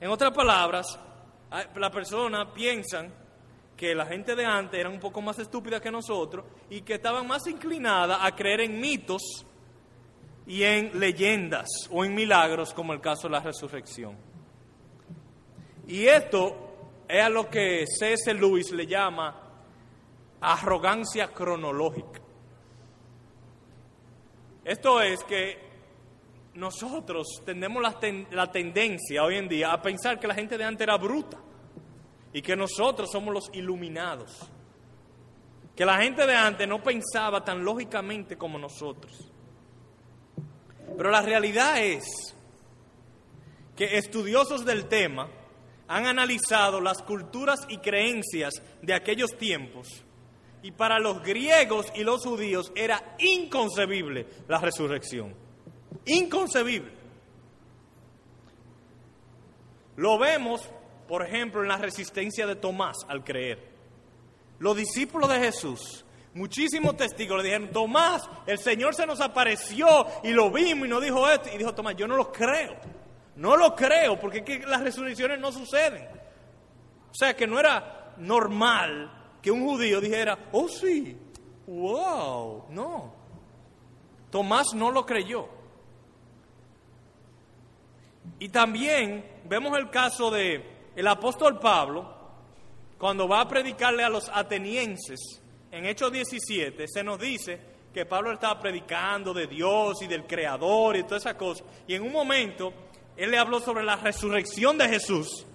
En 0.00 0.10
otras 0.10 0.32
palabras, 0.32 0.98
la 1.74 1.90
persona 1.90 2.52
piensan 2.52 3.12
que 3.80 3.94
la 3.94 4.04
gente 4.04 4.36
de 4.36 4.44
antes 4.44 4.78
era 4.78 4.90
un 4.90 5.00
poco 5.00 5.22
más 5.22 5.38
estúpida 5.38 5.80
que 5.80 5.90
nosotros 5.90 6.44
y 6.68 6.82
que 6.82 6.96
estaban 6.96 7.26
más 7.26 7.46
inclinadas 7.46 8.18
a 8.20 8.36
creer 8.36 8.60
en 8.60 8.78
mitos 8.78 9.22
y 10.46 10.64
en 10.64 11.00
leyendas 11.00 11.66
o 11.90 12.04
en 12.04 12.14
milagros 12.14 12.74
como 12.74 12.92
el 12.92 13.00
caso 13.00 13.26
de 13.26 13.32
la 13.32 13.40
resurrección. 13.40 14.18
Y 15.86 16.04
esto 16.04 17.04
es 17.08 17.24
a 17.24 17.30
lo 17.30 17.48
que 17.48 17.86
C.S. 17.86 18.34
Lewis 18.34 18.70
le 18.72 18.86
llama 18.86 19.48
arrogancia 20.42 21.28
cronológica. 21.28 22.20
Esto 24.62 25.00
es 25.00 25.24
que 25.24 25.58
nosotros 26.52 27.26
tenemos 27.46 27.82
la, 27.82 28.52
tendencia 28.52 29.24
hoy 29.24 29.36
en 29.36 29.48
día 29.48 29.72
a 29.72 29.80
pensar 29.80 30.20
que 30.20 30.26
la 30.26 30.34
gente 30.34 30.58
de 30.58 30.64
antes 30.64 30.82
era 30.82 30.98
bruta 30.98 31.38
y 32.32 32.42
que 32.42 32.56
nosotros 32.56 33.10
somos 33.10 33.34
los 33.34 33.50
iluminados. 33.52 34.38
Que 35.74 35.84
la 35.84 35.98
gente 35.98 36.26
de 36.26 36.34
antes 36.34 36.68
no 36.68 36.82
pensaba 36.82 37.44
tan 37.44 37.64
lógicamente 37.64 38.36
como 38.36 38.58
nosotros. 38.58 39.30
Pero 40.96 41.10
la 41.10 41.22
realidad 41.22 41.82
es 41.82 42.04
que 43.76 43.96
estudiosos 43.96 44.64
del 44.64 44.86
tema 44.86 45.28
han 45.88 46.06
analizado 46.06 46.80
las 46.80 47.02
culturas 47.02 47.60
y 47.68 47.78
creencias 47.78 48.54
de 48.82 48.94
aquellos 48.94 49.36
tiempos 49.36 50.04
y 50.62 50.72
para 50.72 50.98
los 50.98 51.22
griegos 51.22 51.86
y 51.94 52.04
los 52.04 52.22
judíos 52.22 52.70
era 52.74 53.16
inconcebible 53.18 54.26
la 54.46 54.58
resurrección. 54.58 55.34
Inconcebible. 56.06 56.92
Lo 59.96 60.18
vemos, 60.18 60.62
por 61.10 61.26
ejemplo, 61.26 61.60
en 61.60 61.66
la 61.66 61.76
resistencia 61.76 62.46
de 62.46 62.54
Tomás 62.54 62.98
al 63.08 63.24
creer. 63.24 63.58
Los 64.60 64.76
discípulos 64.76 65.28
de 65.28 65.40
Jesús, 65.40 66.04
muchísimos 66.34 66.96
testigos 66.96 67.38
le 67.38 67.42
dijeron, 67.42 67.72
Tomás, 67.72 68.30
el 68.46 68.60
Señor 68.60 68.94
se 68.94 69.06
nos 69.06 69.20
apareció 69.20 70.06
y 70.22 70.30
lo 70.30 70.52
vimos 70.52 70.86
y 70.86 70.88
nos 70.88 71.02
dijo 71.02 71.28
esto. 71.28 71.48
Y 71.52 71.58
dijo 71.58 71.74
Tomás, 71.74 71.96
yo 71.96 72.06
no 72.06 72.16
lo 72.16 72.30
creo. 72.30 72.76
No 73.34 73.56
lo 73.56 73.74
creo 73.74 74.20
porque 74.20 74.44
que 74.44 74.60
las 74.60 74.82
resurrecciones 74.82 75.40
no 75.40 75.50
suceden. 75.50 76.06
O 77.10 77.14
sea 77.14 77.34
que 77.34 77.48
no 77.48 77.58
era 77.58 78.14
normal 78.18 79.34
que 79.42 79.50
un 79.50 79.64
judío 79.64 80.00
dijera, 80.00 80.38
oh 80.52 80.68
sí, 80.68 81.18
wow, 81.66 82.66
no. 82.70 83.12
Tomás 84.30 84.74
no 84.74 84.92
lo 84.92 85.04
creyó. 85.04 85.48
Y 88.38 88.48
también 88.50 89.28
vemos 89.48 89.76
el 89.76 89.90
caso 89.90 90.30
de 90.30 90.78
el 90.96 91.06
apóstol 91.06 91.58
Pablo, 91.58 92.04
cuando 92.98 93.28
va 93.28 93.40
a 93.40 93.48
predicarle 93.48 94.02
a 94.02 94.08
los 94.08 94.28
atenienses, 94.28 95.40
en 95.70 95.86
Hechos 95.86 96.10
17, 96.12 96.86
se 96.88 97.02
nos 97.04 97.18
dice 97.18 97.60
que 97.94 98.04
Pablo 98.04 98.32
estaba 98.32 98.60
predicando 98.60 99.32
de 99.32 99.46
Dios 99.46 100.02
y 100.02 100.06
del 100.06 100.26
Creador 100.26 100.96
y 100.96 101.04
todas 101.04 101.22
esas 101.22 101.34
cosas. 101.34 101.64
Y 101.86 101.94
en 101.94 102.02
un 102.02 102.12
momento, 102.12 102.72
él 103.16 103.30
le 103.30 103.38
habló 103.38 103.60
sobre 103.60 103.84
la 103.84 103.96
resurrección 103.96 104.78
de 104.78 104.88
Jesús. 104.88 105.46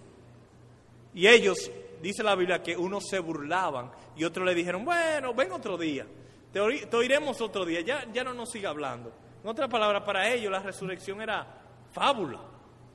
Y 1.13 1.27
ellos, 1.27 1.71
dice 2.01 2.23
la 2.23 2.35
Biblia, 2.35 2.63
que 2.63 2.75
unos 2.77 3.07
se 3.09 3.19
burlaban 3.19 3.91
y 4.15 4.23
otros 4.23 4.45
le 4.45 4.55
dijeron, 4.55 4.85
bueno, 4.85 5.33
ven 5.33 5.51
otro 5.51 5.77
día, 5.77 6.05
te, 6.51 6.59
oiremos 6.59 7.41
otro 7.41 7.65
día, 7.65 7.81
ya, 7.81 8.05
ya 8.13 8.23
no 8.23 8.33
nos 8.33 8.51
siga 8.51 8.69
hablando. 8.69 9.11
En 9.43 9.49
otras 9.49 9.69
palabras, 9.69 10.03
para 10.03 10.29
ellos 10.33 10.51
la 10.51 10.59
resurrección 10.59 11.21
era 11.21 11.45
fábula 11.91 12.39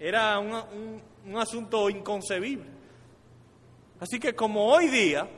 era 0.01 0.39
un, 0.39 1.03
asunto 1.37 1.89
inconcebible. 1.91 2.71
Así 4.01 4.19
que 4.19 4.35
como 4.35 4.67
hoy 4.67 4.89
día, 4.89 5.29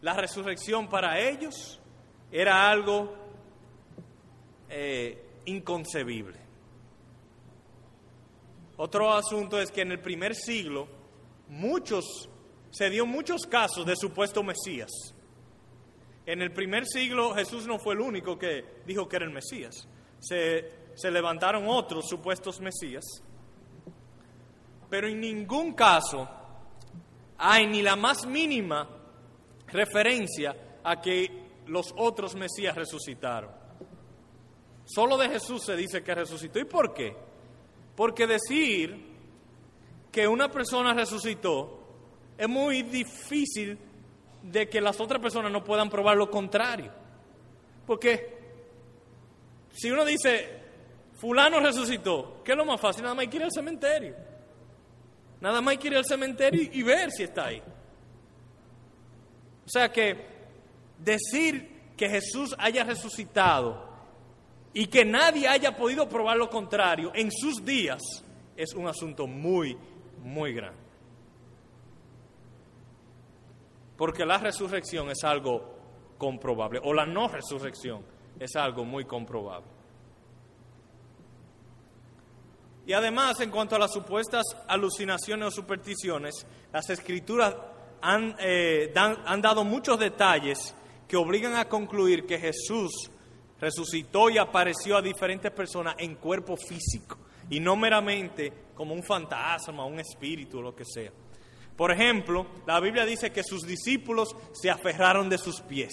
la 0.00 0.14
resurrección 0.14 0.88
para 0.88 1.20
ellos 1.20 1.80
era 2.30 2.68
algo 2.68 3.14
eh, 4.68 5.24
inconcebible. 5.44 6.38
Otro 8.76 9.12
asunto 9.12 9.60
es 9.60 9.70
que 9.70 9.82
en 9.82 9.92
el 9.92 10.00
primer 10.00 10.34
siglo 10.34 10.88
muchos 11.48 12.28
se 12.70 12.90
dio 12.90 13.06
muchos 13.06 13.46
casos 13.46 13.86
de 13.86 13.94
supuesto 13.94 14.42
Mesías. 14.42 14.90
En 16.26 16.42
el 16.42 16.52
primer 16.52 16.86
siglo 16.86 17.34
Jesús 17.34 17.66
no 17.66 17.78
fue 17.78 17.94
el 17.94 18.00
único 18.00 18.38
que 18.38 18.64
dijo 18.86 19.08
que 19.08 19.16
era 19.16 19.26
el 19.26 19.32
Mesías. 19.32 19.86
Se 20.18 20.81
se 20.94 21.10
levantaron 21.10 21.68
otros 21.68 22.08
supuestos 22.08 22.60
Mesías, 22.60 23.04
pero 24.88 25.08
en 25.08 25.20
ningún 25.20 25.72
caso 25.72 26.28
hay 27.38 27.66
ni 27.66 27.82
la 27.82 27.96
más 27.96 28.26
mínima 28.26 28.88
referencia 29.68 30.54
a 30.84 31.00
que 31.00 31.42
los 31.66 31.92
otros 31.96 32.34
Mesías 32.34 32.74
resucitaron. 32.76 33.50
Solo 34.84 35.16
de 35.16 35.28
Jesús 35.28 35.64
se 35.64 35.76
dice 35.76 36.02
que 36.02 36.14
resucitó. 36.14 36.58
¿Y 36.58 36.64
por 36.64 36.92
qué? 36.92 37.16
Porque 37.96 38.26
decir 38.26 39.12
que 40.10 40.28
una 40.28 40.50
persona 40.50 40.92
resucitó 40.92 41.80
es 42.36 42.48
muy 42.48 42.82
difícil 42.82 43.78
de 44.42 44.68
que 44.68 44.80
las 44.80 45.00
otras 45.00 45.20
personas 45.20 45.50
no 45.50 45.64
puedan 45.64 45.88
probar 45.88 46.16
lo 46.16 46.30
contrario. 46.30 46.92
Porque 47.86 48.38
si 49.72 49.90
uno 49.90 50.04
dice, 50.04 50.61
fulano 51.22 51.60
resucitó. 51.60 52.42
¿Qué 52.44 52.50
es 52.50 52.58
lo 52.58 52.64
más 52.64 52.80
fácil? 52.80 53.04
Nada 53.04 53.14
más 53.14 53.22
hay 53.22 53.28
que 53.28 53.36
ir 53.36 53.44
al 53.44 53.52
cementerio. 53.52 54.16
Nada 55.40 55.60
más 55.60 55.70
hay 55.70 55.78
que 55.78 55.86
ir 55.86 55.96
al 55.96 56.04
cementerio 56.04 56.68
y 56.72 56.82
ver 56.82 57.12
si 57.12 57.22
está 57.22 57.46
ahí. 57.46 57.62
O 59.64 59.68
sea 59.68 59.92
que 59.92 60.16
decir 60.98 61.92
que 61.96 62.08
Jesús 62.08 62.56
haya 62.58 62.82
resucitado 62.82 63.88
y 64.74 64.86
que 64.86 65.04
nadie 65.04 65.46
haya 65.46 65.76
podido 65.76 66.08
probar 66.08 66.38
lo 66.38 66.50
contrario 66.50 67.12
en 67.14 67.30
sus 67.30 67.64
días 67.64 68.02
es 68.56 68.74
un 68.74 68.88
asunto 68.88 69.28
muy, 69.28 69.78
muy 70.24 70.52
grande. 70.52 70.82
Porque 73.96 74.26
la 74.26 74.38
resurrección 74.38 75.08
es 75.10 75.22
algo 75.22 75.78
comprobable, 76.18 76.80
o 76.82 76.92
la 76.92 77.06
no 77.06 77.28
resurrección 77.28 78.04
es 78.40 78.56
algo 78.56 78.84
muy 78.84 79.04
comprobable. 79.04 79.81
Y 82.86 82.92
además, 82.92 83.40
en 83.40 83.50
cuanto 83.50 83.76
a 83.76 83.78
las 83.78 83.92
supuestas 83.92 84.44
alucinaciones 84.66 85.48
o 85.48 85.50
supersticiones, 85.50 86.46
las 86.72 86.90
escrituras 86.90 87.54
han, 88.00 88.34
eh, 88.40 88.92
han 88.94 89.40
dado 89.40 89.64
muchos 89.64 89.98
detalles 89.98 90.74
que 91.06 91.16
obligan 91.16 91.54
a 91.54 91.68
concluir 91.68 92.26
que 92.26 92.38
Jesús 92.38 93.10
resucitó 93.60 94.28
y 94.28 94.38
apareció 94.38 94.96
a 94.96 95.02
diferentes 95.02 95.52
personas 95.52 95.94
en 95.98 96.16
cuerpo 96.16 96.56
físico 96.56 97.18
y 97.48 97.60
no 97.60 97.76
meramente 97.76 98.52
como 98.74 98.92
un 98.94 99.04
fantasma, 99.04 99.86
un 99.86 100.00
espíritu 100.00 100.58
o 100.58 100.62
lo 100.62 100.74
que 100.74 100.84
sea. 100.84 101.12
Por 101.76 101.92
ejemplo, 101.92 102.46
la 102.66 102.80
Biblia 102.80 103.06
dice 103.06 103.30
que 103.30 103.44
sus 103.44 103.62
discípulos 103.62 104.34
se 104.52 104.68
aferraron 104.68 105.28
de 105.28 105.38
sus 105.38 105.60
pies. 105.60 105.92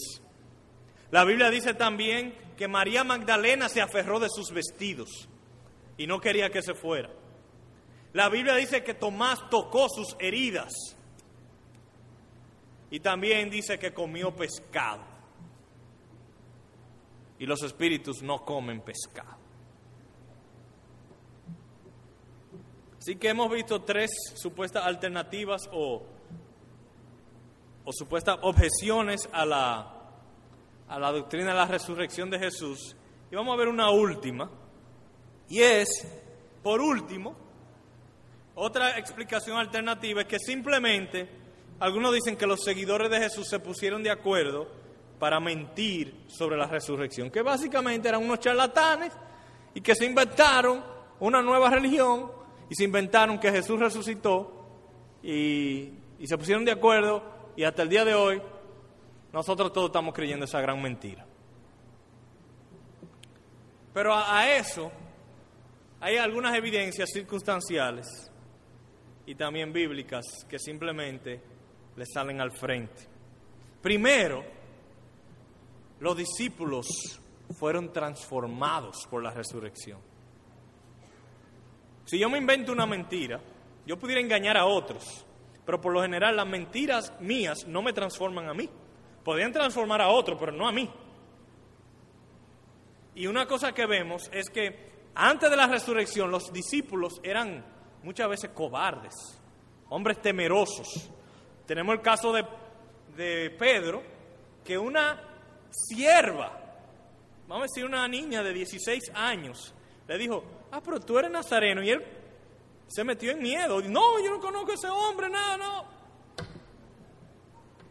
La 1.11 1.23
Biblia 1.23 1.51
dice 1.51 1.75
también 1.75 2.35
que 2.57 2.67
María 2.67 3.03
Magdalena 3.03 3.69
se 3.69 3.81
aferró 3.81 4.19
de 4.19 4.29
sus 4.29 4.51
vestidos 4.51 5.28
y 5.99 6.07
no 6.07 6.21
quería 6.21 6.49
que 6.49 6.63
se 6.63 6.73
fuera. 6.73 7.09
La 8.13 8.29
Biblia 8.29 8.55
dice 8.55 8.83
que 8.83 8.93
Tomás 8.93 9.49
tocó 9.49 9.87
sus 9.89 10.15
heridas 10.17 10.71
y 12.89 13.01
también 13.01 13.49
dice 13.49 13.77
que 13.77 13.93
comió 13.93 14.33
pescado. 14.33 15.03
Y 17.37 17.45
los 17.45 17.61
espíritus 17.63 18.23
no 18.23 18.45
comen 18.45 18.81
pescado. 18.81 19.37
Así 22.97 23.17
que 23.17 23.29
hemos 23.29 23.51
visto 23.51 23.81
tres 23.81 24.09
supuestas 24.35 24.85
alternativas 24.85 25.69
o, 25.73 26.05
o 27.83 27.91
supuestas 27.91 28.37
objeciones 28.41 29.27
a 29.33 29.45
la, 29.45 30.11
a 30.87 30.97
la 30.97 31.11
doctrina 31.11 31.47
de 31.51 31.57
la 31.57 31.65
resurrección 31.65 32.29
de 32.29 32.39
Jesús. 32.39 32.95
Y 33.29 33.35
vamos 33.35 33.53
a 33.53 33.57
ver 33.57 33.67
una 33.67 33.89
última. 33.91 34.49
Y 35.49 35.61
es, 35.61 36.07
por 36.61 36.79
último, 36.79 37.35
otra 38.55 38.97
explicación 38.97 39.57
alternativa 39.57 40.21
es 40.21 40.27
que 40.27 40.37
simplemente 40.37 41.27
algunos 41.79 42.13
dicen 42.13 42.37
que 42.37 42.45
los 42.45 42.63
seguidores 42.63 43.09
de 43.09 43.19
Jesús 43.19 43.47
se 43.47 43.59
pusieron 43.59 44.03
de 44.03 44.11
acuerdo 44.11 44.67
para 45.17 45.39
mentir 45.39 46.25
sobre 46.27 46.55
la 46.55 46.67
resurrección, 46.67 47.31
que 47.31 47.41
básicamente 47.41 48.07
eran 48.07 48.23
unos 48.23 48.39
charlatanes 48.39 49.11
y 49.73 49.81
que 49.81 49.95
se 49.95 50.05
inventaron 50.05 50.83
una 51.19 51.41
nueva 51.41 51.69
religión 51.69 52.31
y 52.69 52.75
se 52.75 52.83
inventaron 52.83 53.39
que 53.39 53.51
Jesús 53.51 53.79
resucitó 53.79 54.51
y, 55.23 55.93
se 56.25 56.37
pusieron 56.37 56.63
de 56.63 56.71
acuerdo 56.71 57.23
y 57.55 57.63
hasta 57.63 57.81
el 57.81 57.89
día 57.89 58.05
de 58.05 58.13
hoy 58.13 58.41
nosotros 59.33 59.73
todos 59.73 59.87
estamos 59.87 60.13
creyendo 60.13 60.45
esa 60.45 60.61
gran 60.61 60.81
mentira. 60.81 61.25
Pero 63.93 64.13
a, 64.13 64.39
a 64.39 64.55
eso 64.55 64.91
hay 66.01 66.17
algunas 66.17 66.55
evidencias 66.55 67.09
circunstanciales 67.11 68.07
y 69.25 69.35
también 69.35 69.73
bíblicas 69.73 70.25
que 70.47 70.57
simplemente 70.57 71.41
le 71.95 72.05
salen 72.05 72.39
al 72.39 72.51
frente. 72.51 73.03
Primero, 73.81 74.43
los 75.99 76.15
discípulos 76.15 76.87
fueron 77.57 77.91
transformados 77.91 79.07
por 79.09 79.21
la 79.21 79.31
resurrección. 79.31 79.99
Si 82.05 82.17
yo 82.17 82.29
me 82.29 82.37
invento 82.37 82.71
una 82.71 82.85
mentira, 82.85 83.39
yo 83.85 83.99
pudiera 83.99 84.21
engañar 84.21 84.57
a 84.57 84.65
otros, 84.65 85.25
pero 85.65 85.81
por 85.81 85.93
lo 85.93 86.01
general 86.01 86.35
las 86.35 86.47
mentiras 86.47 87.13
mías 87.19 87.67
no 87.67 87.81
me 87.81 87.93
transforman 87.93 88.49
a 88.49 88.53
mí. 88.53 88.69
Podrían 89.23 89.51
transformar 89.51 90.01
a 90.01 90.09
otro, 90.09 90.37
pero 90.37 90.51
no 90.51 90.67
a 90.67 90.71
mí. 90.71 90.89
Y 93.15 93.27
una 93.27 93.45
cosa 93.45 93.73
que 93.73 93.85
vemos 93.85 94.29
es 94.33 94.49
que 94.49 94.88
antes 95.15 95.49
de 95.49 95.55
la 95.55 95.67
resurrección 95.67 96.31
los 96.31 96.51
discípulos 96.51 97.19
eran 97.23 97.65
muchas 98.03 98.29
veces 98.29 98.51
cobardes, 98.51 99.13
hombres 99.89 100.21
temerosos. 100.21 101.09
Tenemos 101.65 101.95
el 101.95 102.01
caso 102.01 102.31
de, 102.31 102.45
de 103.15 103.49
Pedro, 103.51 104.01
que 104.63 104.77
una 104.77 105.21
sierva, 105.71 106.51
vamos 107.47 107.63
a 107.63 107.67
decir 107.67 107.85
una 107.85 108.07
niña 108.07 108.43
de 108.43 108.53
16 108.53 109.11
años, 109.13 109.73
le 110.07 110.17
dijo, 110.17 110.43
ah, 110.71 110.81
pero 110.83 110.99
tú 110.99 111.17
eres 111.19 111.31
nazareno. 111.31 111.83
Y 111.83 111.89
él 111.91 112.03
se 112.87 113.03
metió 113.03 113.31
en 113.31 113.39
miedo. 113.39 113.81
No, 113.81 114.19
yo 114.19 114.31
no 114.31 114.39
conozco 114.39 114.71
a 114.71 114.75
ese 114.75 114.89
hombre, 114.89 115.29
nada, 115.29 115.57
no. 115.57 115.85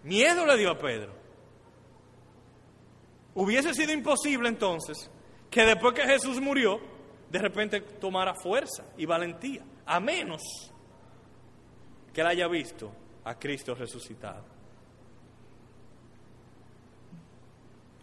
Miedo 0.03 0.47
le 0.47 0.57
dio 0.57 0.71
a 0.71 0.79
Pedro. 0.79 1.13
Hubiese 3.35 3.73
sido 3.75 3.93
imposible 3.93 4.49
entonces 4.49 5.11
que 5.51 5.65
después 5.65 5.95
que 5.95 6.03
Jesús 6.03 6.41
murió, 6.41 6.81
de 7.31 7.39
repente 7.39 7.81
tomara 7.81 8.35
fuerza 8.35 8.85
y 8.97 9.05
valentía, 9.07 9.63
a 9.87 10.01
menos 10.01 10.43
que 12.13 12.21
él 12.21 12.27
haya 12.27 12.49
visto 12.49 12.91
a 13.25 13.35
Cristo 13.35 13.75
resucitado. 13.75 14.45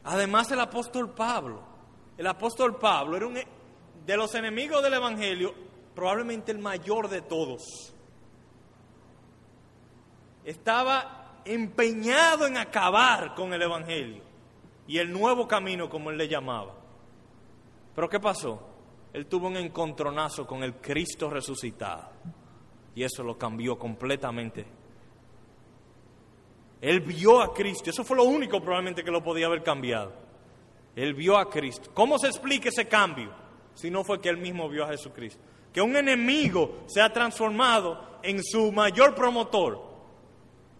Además 0.03 0.51
el 0.51 0.59
apóstol 0.59 1.13
Pablo, 1.13 1.63
el 2.17 2.27
apóstol 2.27 2.77
Pablo 2.77 3.17
era 3.17 3.27
un 3.27 3.39
de 4.05 4.17
los 4.17 4.35
enemigos 4.35 4.83
del 4.83 4.93
Evangelio, 4.93 5.53
probablemente 5.95 6.51
el 6.51 6.59
mayor 6.59 7.09
de 7.09 7.21
todos. 7.21 7.93
Estaba 10.43 11.41
empeñado 11.43 12.45
en 12.45 12.57
acabar 12.57 13.33
con 13.33 13.51
el 13.53 13.63
Evangelio 13.63 14.21
y 14.87 14.99
el 14.99 15.11
nuevo 15.11 15.47
camino, 15.47 15.89
como 15.89 16.11
él 16.11 16.17
le 16.17 16.27
llamaba. 16.27 16.75
Pero 17.95 18.07
¿qué 18.07 18.19
pasó? 18.19 18.74
Él 19.15 19.27
tuvo 19.27 19.47
un 19.47 19.55
encontronazo 19.55 20.45
con 20.45 20.61
el 20.61 20.75
Cristo 20.75 21.29
resucitado 21.29 22.09
y 22.93 23.03
eso 23.03 23.23
lo 23.23 23.37
cambió 23.37 23.79
completamente. 23.79 24.65
Él 26.81 26.99
vio 26.99 27.41
a 27.41 27.53
Cristo, 27.53 27.89
eso 27.89 28.03
fue 28.03 28.17
lo 28.17 28.25
único 28.25 28.59
probablemente 28.59 29.05
que 29.05 29.11
lo 29.11 29.23
podía 29.23 29.45
haber 29.45 29.63
cambiado. 29.63 30.11
Él 30.97 31.13
vio 31.13 31.37
a 31.37 31.49
Cristo. 31.49 31.91
¿Cómo 31.93 32.19
se 32.19 32.27
explica 32.27 32.67
ese 32.67 32.89
cambio? 32.89 33.45
si 33.75 33.91
no 33.91 34.03
fue 34.03 34.19
que 34.19 34.29
él 34.29 34.37
mismo 34.37 34.67
vio 34.69 34.85
a 34.85 34.87
Jesucristo. 34.87 35.41
Que 35.71 35.81
un 35.81 35.95
enemigo 35.95 36.83
se 36.87 37.01
ha 37.01 37.11
transformado 37.11 38.19
en 38.23 38.43
su 38.43 38.71
mayor 38.71 39.13
promotor, 39.13 39.81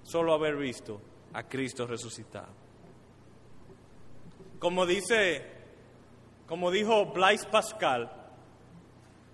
solo 0.04 0.34
haber 0.34 0.56
visto 0.56 1.02
a 1.34 1.44
Cristo 1.44 1.86
resucitado. 1.86 2.48
Como 4.58 4.86
dice, 4.86 5.46
como 6.48 6.72
dijo 6.72 7.08
Blaise 7.08 7.46
Pascal, 7.46 8.25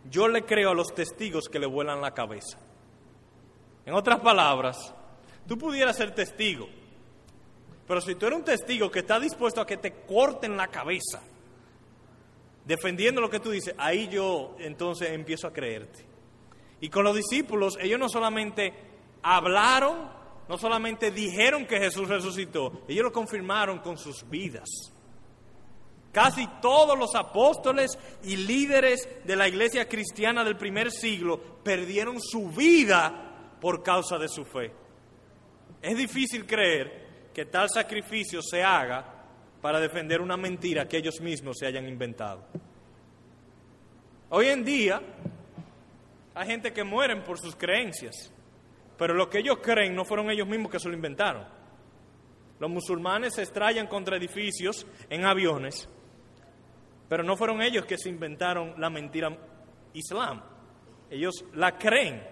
yo 0.10 0.28
le 0.28 0.44
creo 0.44 0.72
a 0.72 0.76
los 0.76 0.94
testigos 0.94 1.48
que 1.50 1.60
le 1.60 1.66
vuelan 1.66 2.02
la 2.02 2.14
cabeza. 2.14 2.58
En 3.86 3.94
otras 3.94 4.20
palabras, 4.20 4.94
tú 5.48 5.58
pudieras 5.58 5.98
ser 5.98 6.14
testigo, 6.14 6.68
pero 7.88 8.02
si 8.02 8.16
tú 8.16 8.26
eres 8.26 8.40
un 8.40 8.46
testigo 8.46 8.90
que 8.90 9.00
está 9.00 9.20
dispuesto 9.20 9.62
a 9.62 9.66
que 9.66 9.78
te 9.78 9.92
corten 10.06 10.56
la 10.56 10.68
cabeza, 10.68 11.22
defendiendo 12.66 13.22
lo 13.22 13.30
que 13.30 13.40
tú 13.40 13.52
dices, 13.52 13.76
ahí 13.78 14.08
yo 14.08 14.56
entonces 14.60 15.10
empiezo 15.12 15.48
a 15.48 15.54
creerte. 15.54 16.06
Y 16.80 16.90
con 16.90 17.04
los 17.04 17.16
discípulos, 17.16 17.78
ellos 17.80 18.00
no 18.00 18.10
solamente 18.10 18.74
hablaron, 19.22 20.10
no 20.48 20.58
solamente 20.58 21.12
dijeron 21.12 21.66
que 21.66 21.80
Jesús 21.80 22.08
resucitó, 22.08 22.84
ellos 22.88 23.04
lo 23.04 23.12
confirmaron 23.12 23.80
con 23.80 23.98
sus 23.98 24.28
vidas. 24.30 24.91
Casi 26.12 26.46
todos 26.62 26.98
los 26.98 27.16
apóstoles 27.16 27.98
y 28.24 28.36
líderes 28.36 29.08
de 29.24 29.36
la 29.36 29.48
iglesia 29.48 29.88
cristiana 29.88 30.44
del 30.44 30.58
primer 30.58 30.92
siglo 30.92 31.40
perdieron 31.64 32.20
su 32.20 32.50
vida 32.50 33.58
por 33.62 33.82
causa 33.82 34.18
de 34.18 34.28
su 34.28 34.44
fe. 34.44 34.74
Es 35.82 35.98
difícil 35.98 36.46
creer 36.46 37.30
que 37.34 37.46
tal 37.46 37.70
sacrificio 37.70 38.42
se 38.42 38.62
haga 38.62 39.22
para 39.62 39.80
defender 39.80 40.22
una 40.22 40.36
mentira 40.36 40.88
que 40.88 40.98
ellos 40.98 41.22
mismos 41.22 41.58
se 41.60 41.68
hayan 41.68 41.88
inventado. 41.88 42.46
Hoy 44.30 44.48
en 44.48 44.66
día 44.66 45.02
hay 46.34 46.48
gente 46.48 46.74
que 46.74 46.84
mueren 46.84 47.24
por 47.24 47.40
sus 47.40 47.56
creencias, 47.56 48.32
pero 48.98 49.14
lo 49.14 49.30
que 49.30 49.40
ellos 49.40 49.60
creen 49.62 49.96
no 49.96 50.04
fueron 50.04 50.30
ellos 50.30 50.48
mismos 50.48 50.72
que 50.72 50.80
se 50.80 50.90
lo 50.90 50.96
inventaron. 50.96 51.46
Los 52.60 52.70
musulmanes 52.70 53.36
se 53.36 53.44
estrellan 53.44 53.88
contra 53.88 54.18
edificios 54.18 54.86
en 55.10 55.26
aviones, 55.26 55.90
pero 57.12 57.26
no 57.26 57.36
fueron 57.36 57.62
ellos 57.62 57.86
que 57.86 57.98
se 57.98 58.08
inventaron 58.08 58.74
la 58.78 58.90
mentira 58.90 59.38
islam. 59.94 60.42
Ellos 61.10 61.44
la 61.56 61.78
creen, 61.78 62.24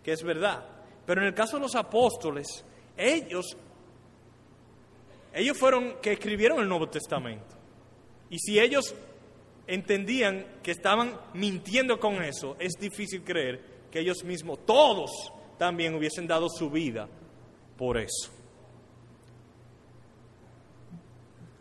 que 0.00 0.12
es 0.12 0.22
verdad. 0.22 0.64
Pero 1.04 1.22
en 1.22 1.26
el 1.26 1.34
caso 1.34 1.56
de 1.56 1.62
los 1.62 1.74
apóstoles, 1.74 2.64
ellos 2.96 3.56
ellos 5.34 5.58
fueron 5.58 5.96
que 6.00 6.12
escribieron 6.12 6.60
el 6.60 6.68
Nuevo 6.68 6.88
Testamento. 6.88 7.56
Y 8.30 8.38
si 8.38 8.60
ellos 8.60 8.94
entendían 9.66 10.60
que 10.62 10.70
estaban 10.70 11.18
mintiendo 11.34 11.98
con 11.98 12.22
eso, 12.22 12.54
es 12.60 12.74
difícil 12.78 13.24
creer 13.24 13.88
que 13.90 13.98
ellos 13.98 14.22
mismos, 14.22 14.64
todos, 14.64 15.10
también 15.58 15.96
hubiesen 15.96 16.28
dado 16.28 16.48
su 16.48 16.70
vida 16.70 17.08
por 17.76 17.98
eso. 17.98 18.30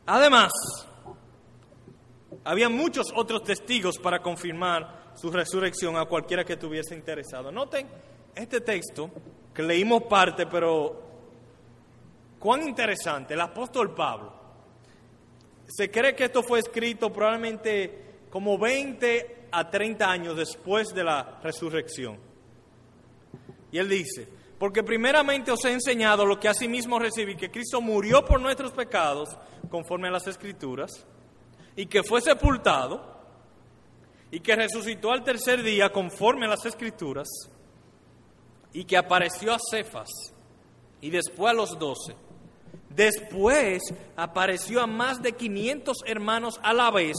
Además, 0.06 0.52
había 2.44 2.70
muchos 2.70 3.08
otros 3.16 3.44
testigos 3.44 3.98
para 3.98 4.22
confirmar 4.22 5.14
su 5.16 5.32
resurrección 5.32 5.98
a 5.98 6.06
cualquiera 6.06 6.44
que 6.44 6.54
estuviese 6.54 6.96
interesado. 6.96 7.52
Noten 7.52 7.88
este 8.36 8.62
texto, 8.62 9.10
que 9.54 9.64
leímos 9.64 10.04
parte, 10.04 10.46
pero 10.48 11.06
Cuán 12.46 12.62
interesante, 12.62 13.34
el 13.34 13.42
apóstol 13.42 13.96
Pablo. 13.96 14.32
Se 15.68 15.90
cree 15.90 16.16
que 16.16 16.26
esto 16.26 16.44
fue 16.44 16.60
escrito 16.60 17.12
probablemente 17.12 18.28
como 18.30 18.60
20 18.60 19.48
a 19.52 19.68
30 19.68 20.08
años 20.08 20.38
después 20.38 20.90
de 20.90 21.04
la 21.04 21.40
resurrección. 21.42 22.20
Y 23.72 23.80
él 23.80 23.90
dice, 23.90 24.28
porque 24.60 24.84
primeramente 24.84 25.52
os 25.52 25.66
he 25.66 25.72
enseñado 25.72 26.24
lo 26.24 26.40
que 26.40 26.48
asimismo 26.48 27.00
recibí, 27.00 27.36
que 27.36 27.50
Cristo 27.50 27.82
murió 27.82 28.24
por 28.24 28.40
nuestros 28.40 28.74
pecados, 28.74 29.36
conforme 29.72 30.10
a 30.10 30.12
las 30.12 30.28
escrituras, 30.28 30.92
y 31.76 31.86
que 31.88 32.04
fue 32.04 32.22
sepultado, 32.22 33.16
y 34.32 34.40
que 34.40 34.56
resucitó 34.56 35.12
al 35.12 35.24
tercer 35.24 35.64
día, 35.64 35.92
conforme 35.92 36.46
a 36.46 36.50
las 36.50 36.66
escrituras, 36.66 37.28
y 38.74 38.84
que 38.86 38.98
apareció 38.98 39.54
a 39.54 39.58
Cefas, 39.72 40.10
y 41.02 41.10
después 41.10 41.52
a 41.52 41.54
los 41.54 41.78
doce. 41.78 42.16
Después 42.90 43.82
apareció 44.16 44.82
a 44.82 44.88
más 44.88 45.22
de 45.22 45.34
500 45.34 45.98
hermanos 46.06 46.60
a 46.64 46.74
la 46.74 46.92
vez, 46.92 47.16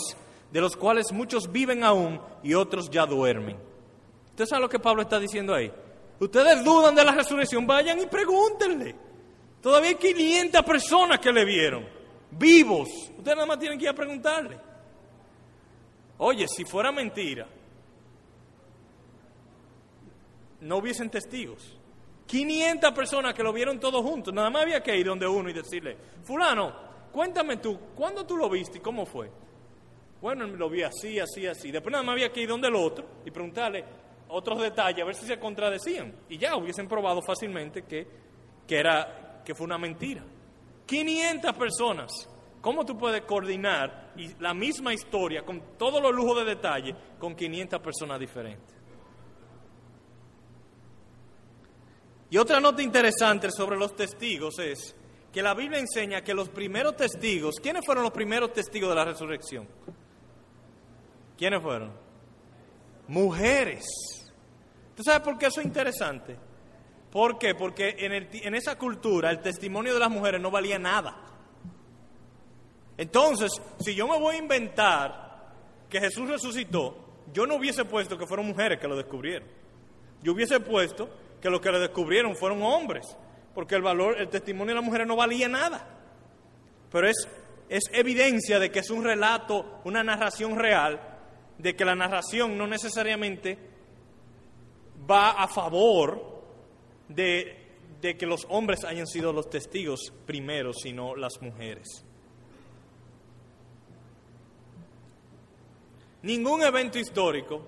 de 0.51 0.61
los 0.61 0.77
cuales 0.77 1.13
muchos 1.13 1.53
viven 1.53 1.85
aún 1.85 2.21
y 2.43 2.55
otros 2.55 2.89
ya 2.91 3.05
duermen. 3.05 3.59
¿Usted 4.31 4.47
sabe 4.47 4.63
lo 4.63 4.69
que 4.69 4.79
Pablo 4.79 5.03
está 5.03 5.19
diciendo 5.19 5.55
ahí? 5.55 5.71
Ustedes 6.19 6.65
dudan 6.65 6.95
de 6.95 7.05
la 7.05 7.13
resurrección, 7.13 7.67
vayan 7.67 8.01
y 8.01 8.07
pregúntenle. 8.07 8.95
Todavía 9.61 9.91
hay 9.91 9.97
500 9.97 10.63
personas 10.63 11.19
que 11.19 11.33
le 11.33 11.45
vieron, 11.45 11.87
vivos. 12.31 12.89
Ustedes 13.17 13.37
nada 13.37 13.47
más 13.47 13.59
tienen 13.59 13.79
que 13.79 13.85
ir 13.85 13.91
a 13.91 13.95
preguntarle. 13.95 14.59
Oye, 16.19 16.47
si 16.49 16.65
fuera 16.65 16.91
mentira, 16.93 17.47
no 20.61 20.77
hubiesen 20.79 21.11
testigos. 21.11 21.77
500 22.27 22.93
personas 22.93 23.35
que 23.35 23.43
lo 23.43 23.53
vieron 23.53 23.79
todos 23.79 24.03
juntos. 24.03 24.33
Nada 24.35 24.51
más 24.51 24.63
había 24.63 24.83
que 24.83 24.97
ir 24.97 25.07
donde 25.07 25.27
uno 25.27 25.49
y 25.49 25.53
decirle, 25.53 25.97
fulano, 26.25 26.75
cuéntame 27.13 27.59
tú, 27.59 27.79
¿cuándo 27.95 28.27
tú 28.27 28.37
lo 28.37 28.49
viste 28.49 28.79
y 28.79 28.81
cómo 28.81 29.07
fue? 29.07 29.31
Bueno, 30.21 30.47
lo 30.47 30.69
vi 30.69 30.83
así, 30.83 31.21
así, 31.21 31.47
así. 31.47 31.71
Después 31.71 31.93
nada 31.93 32.03
más 32.03 32.15
había 32.15 32.33
que 32.33 32.41
ir 32.41 32.49
donde 32.49 32.69
el 32.69 32.75
otro 32.75 33.07
y 33.25 33.31
preguntarle 33.31 33.85
otros 34.29 34.61
detalles, 34.61 35.03
a 35.03 35.07
ver 35.07 35.15
si 35.15 35.27
se 35.27 35.39
contradecían. 35.39 36.13
Y 36.29 36.39
ya 36.39 36.57
hubiesen 36.57 36.89
probado 36.89 37.23
fácilmente 37.23 37.83
que, 37.83 38.07
que, 38.67 38.77
era, 38.77 39.43
que 39.45 39.55
fue 39.55 39.67
una 39.67 39.79
mentira. 39.79 40.25
500 40.87 41.53
personas. 41.55 42.13
¿Cómo 42.61 42.85
tú 42.85 42.97
puedes 42.99 43.23
coordinar 43.23 44.13
la 44.41 44.55
misma 44.55 44.93
historia 44.93 45.45
con 45.45 45.77
todos 45.79 46.03
los 46.03 46.13
lujos 46.13 46.39
de 46.39 46.45
detalle 46.45 46.97
con 47.19 47.37
500 47.37 47.81
personas 47.81 48.19
diferentes? 48.19 48.75
Y 52.29 52.39
otra 52.39 52.59
nota 52.59 52.83
interesante 52.83 53.51
sobre 53.51 53.77
los 53.77 53.95
testigos 53.95 54.59
es 54.59 54.97
que 55.33 55.43
la 55.43 55.55
Biblia 55.55 55.79
enseña 55.79 56.23
que 56.23 56.35
los 56.35 56.49
primeros 56.49 56.97
testigos, 56.97 57.57
¿quiénes 57.63 57.85
fueron 57.85 58.03
los 58.03 58.13
primeros 58.13 58.53
testigos 58.53 58.89
de 58.89 58.97
la 58.97 59.05
resurrección? 59.05 59.69
¿Quiénes 61.37 61.63
fueron? 61.63 61.93
Mujeres. 63.07 63.85
¿Tú 64.97 65.03
sabes 65.05 65.21
por 65.21 65.39
qué 65.39 65.47
eso 65.47 65.61
es 65.61 65.67
interesante? 65.67 66.37
¿Por 67.17 67.39
qué? 67.39 67.55
Porque 67.55 67.97
en, 67.99 68.55
esa 68.55 68.77
cultura 68.77 69.31
el 69.31 69.41
testimonio 69.41 69.95
de 69.95 70.01
las 70.01 70.11
mujeres 70.11 70.39
no 70.39 70.51
valía 70.51 70.79
nada. 70.79 71.17
Entonces, 72.99 73.53
si 73.81 73.95
yo 73.95 74.07
me 74.07 74.19
voy 74.19 74.35
a 74.35 74.39
inventar 74.39 75.55
que 75.89 75.99
Jesús 75.99 76.29
resucitó, 76.29 77.23
yo 77.33 77.47
no 77.47 77.55
hubiese 77.55 77.87
puesto 77.87 78.19
que 78.19 78.27
fueron 78.27 78.47
mujeres 78.47 78.79
que 78.79 78.87
lo 78.87 78.95
descubrieron. 78.95 79.49
Yo 80.23 80.35
hubiese 80.35 80.61
puesto 80.61 81.09
que 81.41 81.49
los 81.49 81.63
que 81.63 81.71
lo 81.71 81.81
descubrieron 81.81 82.37
fueron 82.37 82.63
hombres, 82.63 83.07
porque 83.55 83.77
el 83.77 83.83
valor, 83.83 84.21
el 84.21 84.29
testimonio 84.29 84.75
de 84.75 84.81
las 84.81 84.85
mujeres 84.85 85.07
no 85.07 85.17
valía 85.17 85.49
nada. 85.49 85.89
Pero 86.93 87.09
es 87.09 87.89
evidencia 87.95 88.59
de 88.59 88.71
que 88.71 88.81
es 88.81 88.91
un 88.91 89.03
relato, 89.03 89.81
una 89.85 90.05
narración 90.05 90.59
real, 90.59 91.01
de 91.57 91.75
que 91.75 91.87
la 91.87 91.95
narración 91.95 92.59
no 92.59 92.67
necesariamente 92.67 93.57
va 95.11 95.31
a 95.31 95.49
favor 95.49 96.16
de, 97.09 97.63
que 98.01 98.27
los 98.27 98.47
hombres 98.49 98.85
hayan 98.85 99.07
sido 99.07 99.33
los 99.33 99.51
testigos 99.51 100.13
primeros, 100.27 100.77
sino 100.83 101.17
las 101.17 101.41
mujeres. 101.41 102.05
Ningún 106.23 106.63
evento 106.63 106.99
histórico 106.99 107.63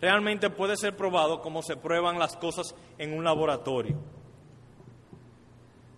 realmente 0.00 0.50
puede 0.50 0.76
ser 0.76 0.96
probado 0.96 1.40
como 1.40 1.62
se 1.62 1.76
prueban 1.76 2.18
las 2.18 2.36
cosas 2.36 2.74
en 2.98 3.14
un 3.16 3.24
laboratorio. 3.24 3.96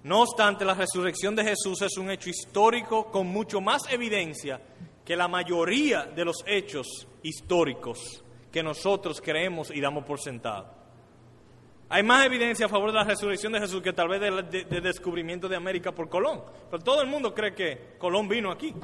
No 0.04 0.22
obstante, 0.22 0.64
la 0.64 0.74
resurrección 0.74 1.34
de 1.34 1.44
Jesús 1.44 1.82
es 1.82 1.96
un 1.98 2.10
hecho 2.10 2.30
histórico 2.30 3.10
con 3.10 3.26
mucho 3.26 3.60
más 3.60 3.82
evidencia 3.90 4.60
que 5.04 5.16
la 5.16 5.28
mayoría 5.28 6.04
de 6.04 6.24
los 6.24 6.44
hechos 6.46 7.08
históricos 7.22 8.22
que 8.52 8.62
nosotros 8.62 9.20
creemos 9.20 9.70
y 9.70 9.80
damos 9.80 10.04
por 10.04 10.20
sentado. 10.20 10.75
Hay 11.88 12.02
más 12.02 12.26
evidencia 12.26 12.66
a 12.66 12.68
favor 12.68 12.90
de 12.90 12.96
la 12.96 13.04
resurrección 13.04 13.52
de 13.52 13.60
Jesús 13.60 13.80
que 13.80 13.92
tal 13.92 14.08
vez 14.08 14.20
del 14.20 14.50
de, 14.50 14.80
descubrimiento 14.80 15.48
de 15.48 15.56
América 15.56 15.92
por 15.92 16.08
Colón. 16.08 16.42
Pero 16.70 16.82
todo 16.82 17.00
el 17.00 17.06
mundo 17.06 17.32
cree 17.32 17.54
que 17.54 17.94
Colón 17.98 18.28
vino 18.28 18.50
aquí. 18.50 18.74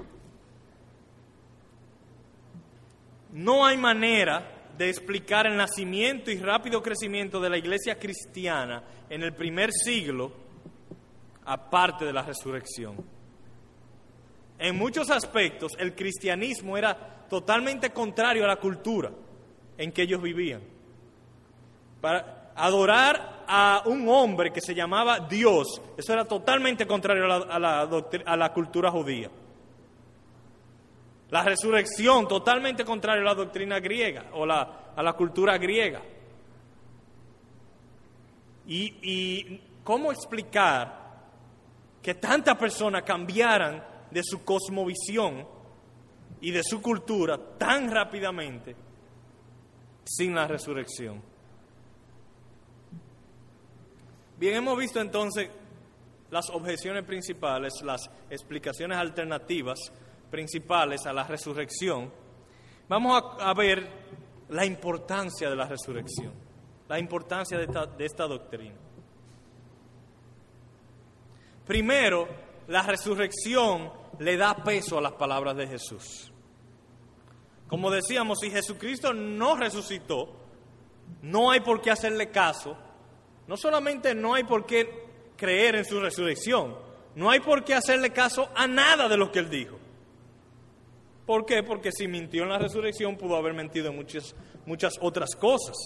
No 3.32 3.66
hay 3.66 3.76
manera 3.76 4.70
de 4.78 4.88
explicar 4.88 5.46
el 5.46 5.56
nacimiento 5.56 6.30
y 6.30 6.38
rápido 6.38 6.80
crecimiento 6.82 7.40
de 7.40 7.50
la 7.50 7.58
iglesia 7.58 7.98
cristiana 7.98 8.84
en 9.10 9.22
el 9.22 9.34
primer 9.34 9.72
siglo, 9.72 10.32
aparte 11.44 12.04
de 12.04 12.12
la 12.12 12.22
resurrección. 12.22 12.96
En 14.58 14.76
muchos 14.76 15.10
aspectos, 15.10 15.72
el 15.76 15.94
cristianismo 15.94 16.76
era 16.76 17.26
totalmente 17.28 17.90
contrario 17.90 18.44
a 18.44 18.48
la 18.48 18.56
cultura 18.56 19.10
en 19.76 19.90
que 19.90 20.02
ellos 20.02 20.22
vivían. 20.22 20.62
Para 22.00 22.41
adorar 22.56 23.44
a 23.46 23.82
un 23.86 24.08
hombre 24.08 24.52
que 24.52 24.60
se 24.60 24.74
llamaba 24.74 25.20
Dios, 25.20 25.80
eso 25.96 26.12
era 26.12 26.24
totalmente 26.24 26.86
contrario 26.86 27.24
a 27.24 27.58
la, 27.58 27.80
a 27.80 28.36
la 28.36 28.52
cultura 28.52 28.90
judía. 28.90 29.30
La 31.30 31.42
resurrección, 31.42 32.28
totalmente 32.28 32.84
contrario 32.84 33.22
a 33.22 33.24
la 33.30 33.34
doctrina 33.34 33.80
griega 33.80 34.26
o 34.34 34.44
a 34.44 35.02
la 35.02 35.12
cultura 35.14 35.56
griega. 35.56 36.02
Y, 38.66 38.96
y 39.02 39.60
cómo 39.82 40.12
explicar 40.12 41.02
que 42.02 42.14
tantas 42.14 42.56
personas 42.58 43.02
cambiaran 43.02 43.82
de 44.10 44.22
su 44.22 44.44
cosmovisión 44.44 45.46
y 46.42 46.50
de 46.50 46.62
su 46.62 46.82
cultura 46.82 47.38
tan 47.56 47.90
rápidamente 47.90 48.76
sin 50.04 50.34
la 50.34 50.46
resurrección. 50.46 51.31
Bien, 54.42 54.56
hemos 54.56 54.76
visto 54.76 55.00
entonces 55.00 55.48
las 56.32 56.50
objeciones 56.50 57.04
principales, 57.04 57.74
las 57.84 58.10
explicaciones 58.28 58.98
alternativas 58.98 59.78
principales 60.32 61.06
a 61.06 61.12
la 61.12 61.22
resurrección, 61.22 62.12
vamos 62.88 63.22
a, 63.38 63.54
ver 63.54 63.88
la 64.48 64.66
importancia 64.66 65.48
de 65.48 65.54
la 65.54 65.66
resurrección, 65.66 66.32
la 66.88 66.98
importancia 66.98 67.56
de 67.56 67.66
esta, 67.66 67.86
de 67.86 68.04
esta 68.04 68.26
doctrina. 68.26 68.74
Primero, 71.64 72.26
la 72.66 72.82
resurrección 72.82 73.92
le 74.18 74.36
da 74.36 74.56
peso 74.56 74.98
a 74.98 75.02
las 75.02 75.12
palabras 75.12 75.56
de 75.56 75.68
Jesús. 75.68 76.32
Como 77.68 77.92
decíamos, 77.92 78.40
si 78.40 78.50
Jesucristo 78.50 79.12
no 79.14 79.54
resucitó, 79.54 80.34
no 81.22 81.52
hay 81.52 81.60
por 81.60 81.80
qué 81.80 81.92
hacerle 81.92 82.32
caso. 82.32 82.76
No 83.52 83.58
solamente 83.58 84.14
no 84.14 84.32
hay 84.32 84.44
por 84.44 84.64
qué 84.64 84.88
creer 85.36 85.74
en 85.74 85.84
su 85.84 86.00
resurrección, 86.00 86.74
no 87.14 87.28
hay 87.28 87.40
por 87.40 87.62
qué 87.62 87.74
hacerle 87.74 88.08
caso 88.08 88.48
a 88.54 88.66
nada 88.66 89.10
de 89.10 89.18
lo 89.18 89.30
que 89.30 89.40
él 89.40 89.50
dijo. 89.50 89.76
¿Por 91.26 91.44
qué? 91.44 91.62
Porque 91.62 91.92
si 91.92 92.08
mintió 92.08 92.44
en 92.44 92.48
la 92.48 92.58
resurrección 92.58 93.18
pudo 93.18 93.36
haber 93.36 93.52
mentido 93.52 93.90
en 93.90 93.96
muchas, 93.96 94.34
muchas 94.64 94.94
otras 95.02 95.36
cosas. 95.36 95.76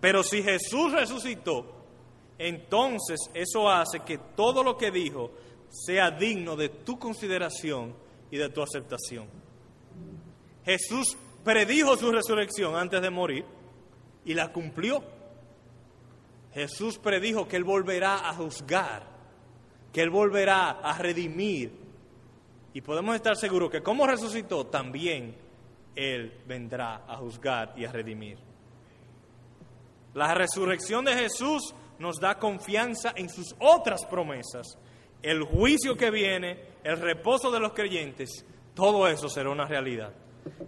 Pero 0.00 0.24
si 0.24 0.42
Jesús 0.42 0.90
resucitó, 0.90 1.64
entonces 2.40 3.20
eso 3.32 3.70
hace 3.70 4.00
que 4.00 4.18
todo 4.18 4.64
lo 4.64 4.76
que 4.76 4.90
dijo 4.90 5.30
sea 5.70 6.10
digno 6.10 6.56
de 6.56 6.70
tu 6.70 6.98
consideración 6.98 7.94
y 8.32 8.36
de 8.36 8.48
tu 8.48 8.62
aceptación. 8.62 9.28
Jesús 10.64 11.16
predijo 11.44 11.96
su 11.96 12.10
resurrección 12.10 12.74
antes 12.74 13.00
de 13.00 13.10
morir 13.10 13.44
y 14.24 14.34
la 14.34 14.52
cumplió. 14.52 15.14
Jesús 16.56 16.96
predijo 16.96 17.46
que 17.46 17.56
Él 17.56 17.64
volverá 17.64 18.30
a 18.30 18.32
juzgar, 18.32 19.02
que 19.92 20.00
Él 20.00 20.08
volverá 20.08 20.70
a 20.70 20.96
redimir, 20.96 21.70
y 22.72 22.80
podemos 22.80 23.14
estar 23.14 23.36
seguros 23.36 23.70
que 23.70 23.82
como 23.82 24.06
resucitó, 24.06 24.64
también 24.64 25.36
Él 25.94 26.32
vendrá 26.46 27.04
a 27.06 27.18
juzgar 27.18 27.74
y 27.76 27.84
a 27.84 27.92
redimir. 27.92 28.38
La 30.14 30.32
resurrección 30.32 31.04
de 31.04 31.12
Jesús 31.14 31.74
nos 31.98 32.18
da 32.20 32.38
confianza 32.38 33.12
en 33.14 33.28
sus 33.28 33.54
otras 33.58 34.06
promesas. 34.06 34.78
El 35.20 35.42
juicio 35.42 35.94
que 35.94 36.10
viene, 36.10 36.58
el 36.82 36.98
reposo 36.98 37.50
de 37.50 37.60
los 37.60 37.74
creyentes, 37.74 38.46
todo 38.74 39.06
eso 39.08 39.28
será 39.28 39.50
una 39.50 39.66
realidad. 39.66 40.14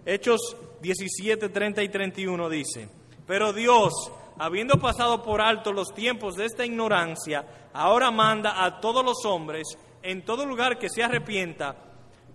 Hechos 0.05 0.55
17, 0.81 1.49
30 1.49 1.81
y 1.81 1.89
31 1.89 2.47
dice, 2.47 2.89
pero 3.25 3.53
Dios, 3.53 4.11
habiendo 4.39 4.79
pasado 4.79 5.21
por 5.21 5.41
alto 5.41 5.71
los 5.71 5.93
tiempos 5.93 6.35
de 6.35 6.45
esta 6.45 6.65
ignorancia, 6.65 7.45
ahora 7.73 8.09
manda 8.09 8.63
a 8.63 8.79
todos 8.79 9.05
los 9.05 9.25
hombres 9.25 9.77
en 10.01 10.23
todo 10.23 10.45
lugar 10.45 10.79
que 10.79 10.89
se 10.89 11.03
arrepienta 11.03 11.75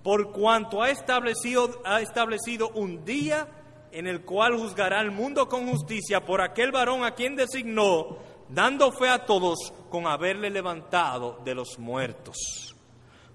por 0.03 0.33
cuanto 0.33 0.83
ha 0.83 0.91
establecido, 0.91 1.81
ha 1.85 2.03
establecido 2.03 2.69
un 2.75 3.07
día 3.07 3.49
en 3.91 4.07
el 4.07 4.23
cual 4.23 4.59
juzgará 4.59 5.01
al 5.01 5.11
mundo 5.11 5.49
con 5.49 5.67
justicia 5.67 6.25
por 6.25 6.43
aquel 6.43 6.73
varón 6.73 7.05
a 7.05 7.15
quien 7.15 7.37
designó, 7.37 8.19
dando 8.51 8.93
fe 8.93 9.09
a 9.09 9.25
todos 9.25 9.73
con 9.89 10.07
haberle 10.07 10.51
levantado 10.51 11.41
de 11.43 11.55
los 11.55 11.79
muertos. 11.79 12.37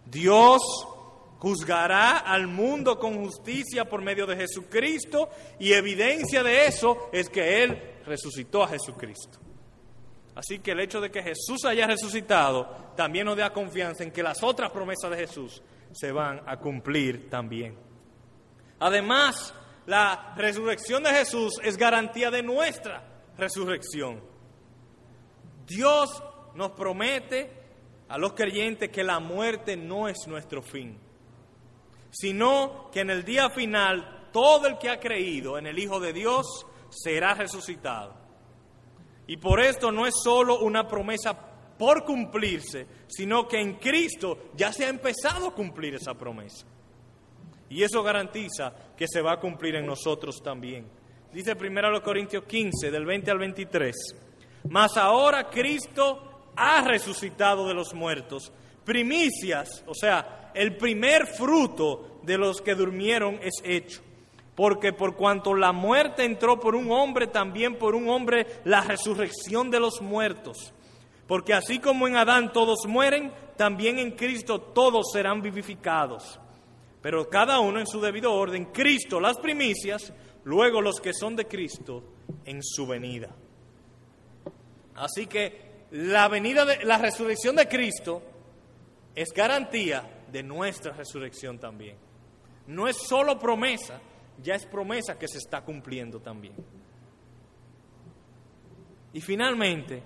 Dios 0.05 0.61
Juzgará 1.39 2.17
al 2.17 2.47
mundo 2.47 2.99
con 2.99 3.23
justicia 3.23 3.85
por 3.85 4.01
medio 4.01 4.25
de 4.27 4.35
Jesucristo 4.35 5.29
y 5.57 5.71
evidencia 5.71 6.43
de 6.43 6.67
eso 6.67 7.09
es 7.13 7.29
que 7.29 7.63
Él 7.63 7.81
resucitó 8.05 8.63
a 8.63 8.67
Jesucristo. 8.67 9.39
Así 10.35 10.59
que 10.59 10.71
el 10.71 10.81
hecho 10.81 11.01
de 11.01 11.11
que 11.11 11.23
Jesús 11.23 11.65
haya 11.65 11.87
resucitado 11.87 12.93
también 12.95 13.25
nos 13.25 13.37
da 13.37 13.51
confianza 13.51 14.03
en 14.03 14.11
que 14.11 14.23
las 14.23 14.43
otras 14.43 14.71
promesas 14.71 15.11
de 15.11 15.17
Jesús 15.17 15.61
se 15.91 16.11
van 16.11 16.41
a 16.45 16.57
cumplir 16.57 17.29
también. 17.29 17.77
Además, 18.79 19.53
la 19.85 20.33
resurrección 20.37 21.03
de 21.03 21.09
Jesús 21.09 21.59
es 21.63 21.77
garantía 21.77 22.31
de 22.31 22.43
nuestra 22.43 23.03
resurrección. 23.37 24.21
Dios 25.65 26.23
nos 26.55 26.71
promete 26.71 27.51
a 28.07 28.17
los 28.17 28.33
creyentes 28.33 28.89
que 28.89 29.03
la 29.03 29.19
muerte 29.19 29.77
no 29.77 30.07
es 30.07 30.27
nuestro 30.27 30.61
fin, 30.61 30.99
sino 32.11 32.89
que 32.91 33.01
en 33.01 33.09
el 33.09 33.23
día 33.23 33.49
final 33.49 34.29
todo 34.31 34.67
el 34.67 34.77
que 34.77 34.89
ha 34.89 34.99
creído 34.99 35.57
en 35.57 35.67
el 35.67 35.79
Hijo 35.79 35.99
de 35.99 36.13
Dios 36.13 36.65
será 36.89 37.33
resucitado. 37.33 38.13
Y 39.27 39.37
por 39.37 39.59
esto 39.59 39.91
no 39.91 40.07
es 40.07 40.13
solo 40.23 40.59
una 40.59 40.87
promesa 40.87 41.37
por 41.77 42.03
cumplirse, 42.03 42.87
sino 43.07 43.47
que 43.47 43.59
en 43.59 43.75
Cristo 43.75 44.49
ya 44.55 44.73
se 44.73 44.85
ha 44.85 44.89
empezado 44.89 45.47
a 45.47 45.53
cumplir 45.53 45.95
esa 45.95 46.13
promesa. 46.13 46.65
Y 47.69 47.83
eso 47.83 48.01
garantiza 48.01 48.73
que 48.97 49.07
se 49.07 49.21
va 49.21 49.33
a 49.33 49.39
cumplir 49.39 49.75
en 49.75 49.85
nosotros 49.85 50.41
también. 50.43 50.87
Dice 51.31 51.53
1 51.53 52.01
Corintios 52.01 52.43
15, 52.45 52.89
del 52.89 53.05
20 53.05 53.31
al 53.31 53.37
23. 53.37 53.95
Mas 54.69 54.97
ahora 54.97 55.49
Cristo 55.49 56.51
ha 56.55 56.81
resucitado 56.81 57.67
de 57.67 57.75
los 57.75 57.93
muertos. 57.93 58.51
Primicias, 58.89 59.83
o 59.85 59.93
sea, 59.93 60.51
el 60.55 60.75
primer 60.75 61.27
fruto 61.27 62.21
de 62.23 62.39
los 62.39 62.59
que 62.61 62.73
durmieron 62.73 63.39
es 63.43 63.61
hecho. 63.63 64.01
Porque 64.55 64.93
por 64.93 65.15
cuanto 65.15 65.53
la 65.53 65.71
muerte 65.71 66.25
entró 66.25 66.59
por 66.59 66.75
un 66.75 66.91
hombre, 66.91 67.27
también 67.27 67.77
por 67.77 67.93
un 67.93 68.09
hombre 68.09 68.47
la 68.65 68.81
resurrección 68.81 69.69
de 69.69 69.79
los 69.79 70.01
muertos. 70.01 70.73
Porque 71.27 71.53
así 71.53 71.77
como 71.77 72.07
en 72.07 72.15
Adán 72.15 72.51
todos 72.51 72.87
mueren, 72.87 73.31
también 73.55 73.99
en 73.99 74.11
Cristo 74.11 74.59
todos 74.59 75.11
serán 75.13 75.41
vivificados 75.41 76.39
pero 77.01 77.29
cada 77.29 77.59
uno 77.59 77.79
en 77.79 77.87
su 77.87 78.01
debido 78.01 78.33
orden, 78.33 78.65
Cristo 78.65 79.19
las 79.19 79.37
primicias, 79.37 80.13
luego 80.43 80.81
los 80.81 80.99
que 80.99 81.13
son 81.13 81.35
de 81.35 81.47
Cristo 81.47 82.03
en 82.45 82.61
su 82.61 82.85
venida. 82.85 83.29
Así 84.95 85.27
que 85.27 85.85
la 85.91 86.27
venida 86.27 86.65
de 86.65 86.83
la 86.83 86.97
resurrección 86.97 87.55
de 87.55 87.67
Cristo 87.67 88.21
es 89.19 89.33
garantía 89.33 90.23
de 90.31 90.41
nuestra 90.41 90.93
resurrección 90.93 91.59
también. 91.59 91.97
No 92.67 92.87
es 92.87 92.95
solo 92.95 93.37
promesa, 93.37 93.99
ya 94.41 94.55
es 94.55 94.65
promesa 94.65 95.19
que 95.19 95.27
se 95.27 95.39
está 95.39 95.61
cumpliendo 95.61 96.21
también. 96.21 96.53
Y 99.11 99.19
finalmente, 99.19 100.01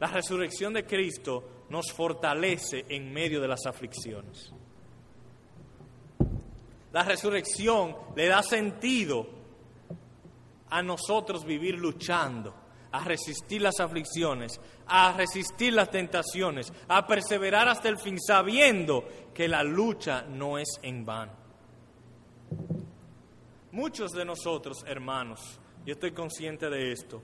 la 0.00 0.06
resurrección 0.06 0.72
de 0.72 0.86
Cristo 0.86 1.66
nos 1.68 1.92
fortalece 1.92 2.86
en 2.88 3.12
medio 3.12 3.42
de 3.42 3.48
las 3.48 3.66
aflicciones. 3.66 4.50
La 6.94 7.02
resurrección 7.02 7.94
le 8.16 8.26
da 8.26 8.42
sentido 8.42 9.28
a 10.70 10.82
nosotros 10.82 11.44
vivir 11.44 11.74
luchando, 11.74 12.54
a 12.96 13.04
resistir 13.04 13.60
las 13.60 13.78
aflicciones, 13.78 14.58
a 14.86 15.12
resistir 15.12 15.74
las 15.74 15.90
tentaciones, 15.90 16.72
a 16.88 17.06
perseverar 17.06 17.68
hasta 17.68 17.90
el 17.90 17.98
fin, 17.98 18.18
sabiendo 18.18 19.06
que 19.34 19.48
la 19.48 19.62
lucha 19.62 20.22
no 20.22 20.56
es 20.58 20.68
en 20.82 21.04
vano. 21.04 21.32
Muchos 23.70 24.12
de 24.12 24.24
nosotros, 24.24 24.82
hermanos, 24.86 25.60
yo 25.84 25.92
estoy 25.92 26.12
consciente 26.12 26.70
de 26.70 26.92
esto, 26.92 27.20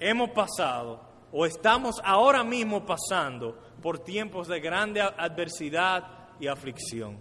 hemos 0.00 0.30
pasado 0.30 1.00
o 1.30 1.46
estamos 1.46 2.00
ahora 2.02 2.42
mismo 2.42 2.84
pasando 2.84 3.56
por 3.80 4.00
tiempos 4.00 4.48
de 4.48 4.58
grande 4.58 5.00
adversidad 5.00 6.02
y 6.40 6.48
aflicción. 6.48 7.16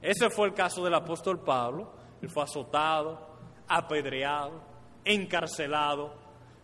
Ese 0.00 0.30
fue 0.30 0.46
el 0.46 0.54
caso 0.54 0.84
del 0.84 0.94
apóstol 0.94 1.40
Pablo. 1.40 1.92
Él 2.22 2.30
fue 2.30 2.44
azotado, 2.44 3.36
apedreado, 3.66 4.69
encarcelado, 5.04 6.14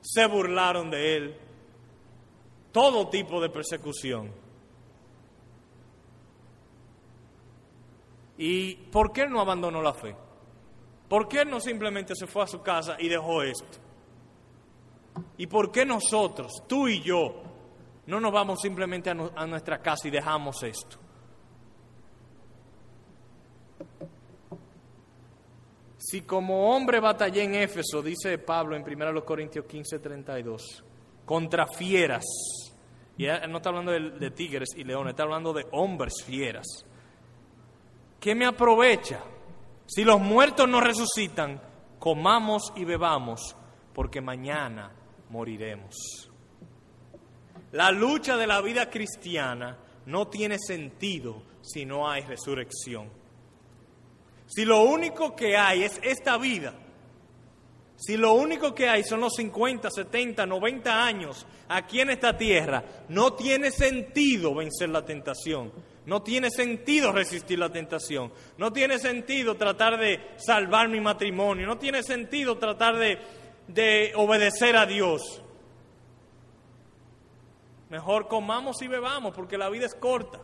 se 0.01 0.27
burlaron 0.27 0.91
de 0.91 1.17
él, 1.17 1.37
todo 2.73 3.09
tipo 3.09 3.41
de 3.41 3.49
persecución. 3.49 4.33
¿Y 8.39 8.75
por 8.75 9.13
qué 9.13 9.27
no 9.27 9.41
abandonó 9.41 9.81
la 9.81 9.95
fe? 9.95 10.15
¿Por 11.09 11.29
qué 11.29 11.45
no 11.45 11.61
simplemente 11.61 12.15
se 12.15 12.27
fue 12.27 12.43
a 12.43 12.47
su 12.47 12.63
casa 12.63 12.97
y 12.99 13.09
dejó 13.09 13.43
esto? 13.43 13.79
¿Y 15.39 15.47
por 15.47 15.71
qué 15.71 15.87
nosotros, 15.87 16.53
tú 16.67 16.89
y 16.89 17.01
yo, 17.01 17.43
no 18.07 18.21
nos 18.21 18.33
vamos 18.33 18.61
simplemente 18.61 19.11
a, 19.11 19.17
a 19.35 19.47
nuestra 19.47 19.81
casa 19.81 20.09
y 20.09 20.11
dejamos 20.11 20.63
esto? 20.63 20.99
Si 26.09 26.21
como 26.23 26.73
hombre 26.73 27.01
batallé 27.01 27.43
en 27.43 27.57
Éfeso, 27.57 28.01
dice 28.01 28.39
Pablo 28.39 28.77
en 28.77 28.85
1 28.85 29.25
Corintios 29.25 29.65
15, 29.65 29.99
32, 29.99 30.85
contra 31.25 31.67
fieras, 31.67 32.23
y 33.19 33.27
no 33.27 33.57
está 33.57 33.71
hablando 33.71 33.91
de, 33.91 34.31
tigres 34.31 34.69
y 34.77 34.85
leones, 34.85 35.15
está 35.15 35.25
hablando 35.25 35.53
de 35.53 35.67
hombres 35.73 36.23
fieras, 36.25 36.65
¿qué 38.21 38.37
me 38.37 38.47
aprovecha? 38.47 39.19
Si 39.87 40.05
los 40.05 40.21
muertos 40.21 40.69
no 40.69 40.81
resucitan, 40.81 41.61
comamos 41.99 42.73
y 42.77 42.85
bebamos, 42.85 43.57
porque 43.93 44.21
mañana 44.21 44.93
moriremos. 45.31 46.31
La 47.73 47.91
lucha 47.91 48.37
de 48.37 48.47
la 48.47 48.61
vida 48.61 48.89
cristiana 48.91 49.77
no 50.07 50.29
tiene 50.29 50.61
sentido 50.61 51.43
si 51.63 51.85
no 51.85 52.09
hay 52.09 52.23
resurrección. 52.23 53.26
Si 54.47 54.65
lo 54.65 54.83
único 54.83 55.35
que 55.35 55.57
hay 55.57 55.85
es 55.85 55.99
esta 56.03 56.37
vida, 56.39 56.75
si 57.97 58.17
lo 58.17 58.35
único 58.35 58.75
que 58.75 58.89
hay 58.89 59.03
son 59.03 59.21
los 59.21 59.35
50, 59.35 59.91
70, 59.91 60.45
90 60.45 61.05
años 61.05 61.47
aquí 61.69 62.01
en 62.01 62.11
esta 62.11 62.37
tierra, 62.37 62.85
no 63.09 63.33
tiene 63.33 63.71
sentido 63.71 64.55
vencer 64.55 64.91
la 64.91 65.05
tentación. 65.05 65.73
No 66.05 66.23
tiene 66.23 66.51
sentido 66.51 67.11
resistir 67.11 67.59
la 67.59 67.71
tentación. 67.73 68.33
No 68.59 68.73
tiene 68.73 68.99
sentido 68.99 69.57
tratar 69.57 69.99
de 69.99 70.21
salvar 70.37 70.89
mi 70.89 71.01
matrimonio. 71.01 71.67
No 71.67 71.79
tiene 71.79 72.03
sentido 72.03 72.59
tratar 72.59 72.97
de, 72.97 73.19
de 73.67 74.13
obedecer 74.15 74.77
a 74.77 74.87
Dios. 74.87 75.43
Mejor 77.89 78.29
comamos 78.29 78.83
y 78.83 78.89
bebamos 78.89 79.35
porque 79.35 79.57
la 79.57 79.71
vida 79.71 79.87
es 79.87 79.95
corta. 79.95 80.39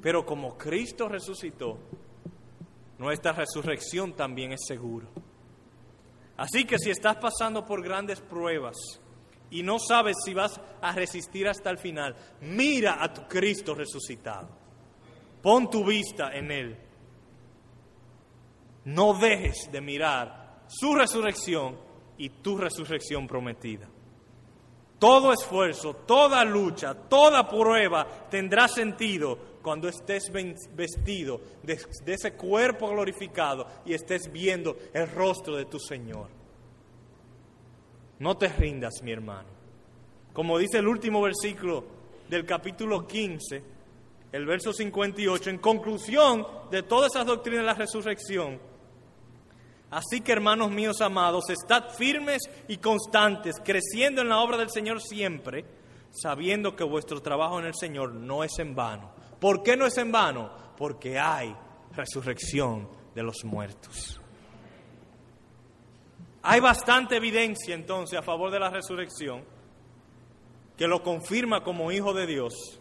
Pero 0.00 0.24
como 0.24 0.56
Cristo 0.56 1.08
resucitó, 1.08 1.78
nuestra 2.98 3.32
resurrección 3.32 4.14
también 4.14 4.52
es 4.52 4.60
seguro. 4.66 5.08
Así 6.36 6.64
que 6.64 6.78
si 6.78 6.90
estás 6.90 7.16
pasando 7.16 7.66
por 7.66 7.82
grandes 7.82 8.20
pruebas 8.20 8.76
y 9.50 9.62
no 9.62 9.78
sabes 9.78 10.16
si 10.24 10.34
vas 10.34 10.60
a 10.80 10.92
resistir 10.92 11.48
hasta 11.48 11.70
el 11.70 11.78
final, 11.78 12.14
mira 12.40 13.02
a 13.02 13.12
tu 13.12 13.26
Cristo 13.26 13.74
resucitado. 13.74 14.48
Pon 15.42 15.68
tu 15.68 15.84
vista 15.84 16.32
en 16.32 16.50
Él. 16.50 16.78
No 18.84 19.14
dejes 19.14 19.68
de 19.70 19.80
mirar 19.80 20.62
su 20.68 20.94
resurrección 20.94 21.78
y 22.16 22.28
tu 22.28 22.56
resurrección 22.56 23.26
prometida. 23.26 23.88
Todo 24.98 25.32
esfuerzo, 25.32 25.94
toda 25.94 26.44
lucha, 26.44 26.94
toda 26.94 27.48
prueba 27.48 28.06
tendrá 28.28 28.66
sentido 28.66 29.57
cuando 29.68 29.86
estés 29.86 30.32
vestido 30.32 31.42
de, 31.62 31.78
ese 32.06 32.32
cuerpo 32.32 32.88
glorificado 32.88 33.66
y 33.84 33.92
estés 33.92 34.32
viendo 34.32 34.78
el 34.94 35.06
rostro 35.10 35.56
de 35.56 35.66
tu 35.66 35.78
Señor. 35.78 36.28
No 38.18 38.38
te 38.38 38.48
rindas, 38.48 39.02
mi 39.02 39.12
hermano. 39.12 39.50
Como 40.32 40.56
dice 40.56 40.78
el 40.78 40.88
último 40.88 41.20
versículo 41.20 41.84
del 42.30 42.46
capítulo 42.46 43.06
15, 43.06 43.62
el 44.32 44.46
verso 44.46 44.72
58, 44.72 45.50
en 45.50 45.58
conclusión 45.58 46.46
de 46.70 46.82
todas 46.82 47.14
esas 47.14 47.26
doctrinas 47.26 47.60
de 47.60 47.66
la 47.66 47.74
resurrección, 47.74 48.58
Así 49.90 50.22
que 50.22 50.32
hermanos 50.32 50.70
míos 50.70 51.02
amados, 51.02 51.44
estad 51.50 51.90
firmes 51.90 52.40
y 52.68 52.78
constantes, 52.78 53.56
creciendo 53.62 54.22
en 54.22 54.30
la 54.30 54.40
obra 54.40 54.56
del 54.56 54.70
Señor 54.70 55.02
siempre, 55.02 55.66
sabiendo 56.10 56.74
que 56.74 56.84
vuestro 56.84 57.20
trabajo 57.20 57.58
en 57.58 57.66
el 57.66 57.74
Señor 57.74 58.14
no 58.14 58.44
es 58.44 58.58
en 58.58 58.74
vano. 58.74 59.17
¿Por 59.40 59.62
qué 59.62 59.76
no 59.76 59.86
es 59.86 59.96
en 59.98 60.10
vano? 60.10 60.50
Porque 60.76 61.18
hay 61.18 61.54
resurrección 61.94 62.88
de 63.14 63.22
los 63.22 63.44
muertos. 63.44 64.20
Hay 66.42 66.60
bastante 66.60 67.16
evidencia 67.16 67.74
entonces 67.74 68.18
a 68.18 68.22
favor 68.22 68.50
de 68.50 68.60
la 68.60 68.70
resurrección 68.70 69.44
que 70.76 70.86
lo 70.86 71.02
confirma 71.02 71.62
como 71.62 71.90
hijo 71.90 72.12
de 72.12 72.26
Dios. 72.26 72.80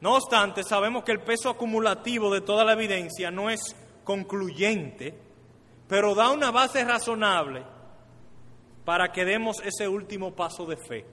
No 0.00 0.14
obstante, 0.14 0.62
sabemos 0.62 1.02
que 1.04 1.12
el 1.12 1.20
peso 1.20 1.50
acumulativo 1.50 2.32
de 2.32 2.40
toda 2.40 2.64
la 2.64 2.74
evidencia 2.74 3.30
no 3.30 3.50
es 3.50 3.74
concluyente, 4.04 5.18
pero 5.88 6.14
da 6.14 6.30
una 6.30 6.50
base 6.50 6.84
razonable 6.84 7.64
para 8.84 9.10
que 9.12 9.24
demos 9.24 9.60
ese 9.64 9.88
último 9.88 10.34
paso 10.34 10.66
de 10.66 10.76
fe 10.76 11.06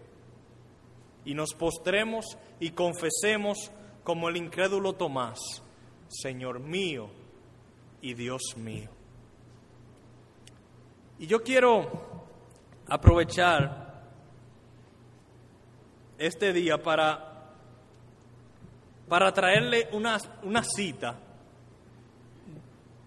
y 1.26 1.34
nos 1.34 1.54
postremos 1.54 2.38
y 2.60 2.72
confesemos 2.72 3.72
como 4.04 4.30
el 4.30 4.38
incrédulo 4.38 4.94
Tomás, 4.94 5.40
Señor 6.08 6.60
mío 6.60 7.10
y 8.02 8.14
Dios 8.14 8.42
mío. 8.58 8.90
Y 11.20 11.28
yo 11.28 11.44
quiero 11.44 11.88
aprovechar 12.88 14.02
este 16.18 16.52
día 16.52 16.82
para, 16.82 17.54
para 19.08 19.32
traerle 19.32 19.88
una, 19.92 20.18
una 20.44 20.64
cita 20.64 21.20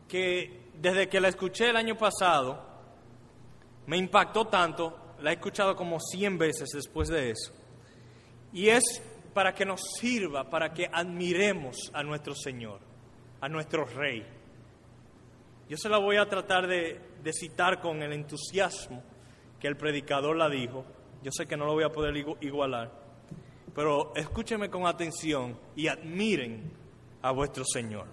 que 0.08 0.70
desde 0.80 1.08
que 1.08 1.20
la 1.20 1.28
escuché 1.28 1.70
el 1.70 1.76
año 1.76 1.96
pasado 1.96 2.60
me 3.86 3.96
impactó 3.96 4.46
tanto, 4.46 4.96
la 5.20 5.30
he 5.30 5.34
escuchado 5.34 5.74
como 5.76 5.98
100 6.00 6.38
veces 6.38 6.68
después 6.72 7.08
de 7.08 7.30
eso. 7.30 7.52
Y 8.54 8.68
es 8.68 9.02
para 9.34 9.52
que 9.52 9.66
nos 9.66 9.80
sirva, 9.98 10.48
para 10.48 10.72
que 10.72 10.88
admiremos 10.90 11.90
a 11.92 12.02
nuestro 12.02 12.34
Señor, 12.34 12.78
a 13.40 13.48
nuestro 13.48 13.84
Rey. 13.84 14.24
Yo 15.68 15.76
se 15.76 15.88
la 15.88 15.98
voy 15.98 16.16
a 16.16 16.28
tratar 16.28 16.68
de, 16.68 17.00
citar 17.32 17.80
con 17.80 18.00
el 18.02 18.12
entusiasmo 18.12 19.02
que 19.58 19.66
el 19.66 19.76
predicador 19.76 20.36
la 20.36 20.48
dijo. 20.48 20.84
Yo 21.22 21.32
sé 21.32 21.46
que 21.46 21.56
no 21.56 21.66
lo 21.66 21.72
voy 21.72 21.84
a 21.84 21.90
poder 21.90 22.16
igualar, 22.40 22.92
pero 23.74 24.14
escúchenme 24.14 24.70
con 24.70 24.86
atención 24.86 25.58
y 25.74 25.88
admiren 25.88 26.70
a 27.22 27.32
vuestro 27.32 27.64
Señor. 27.64 28.06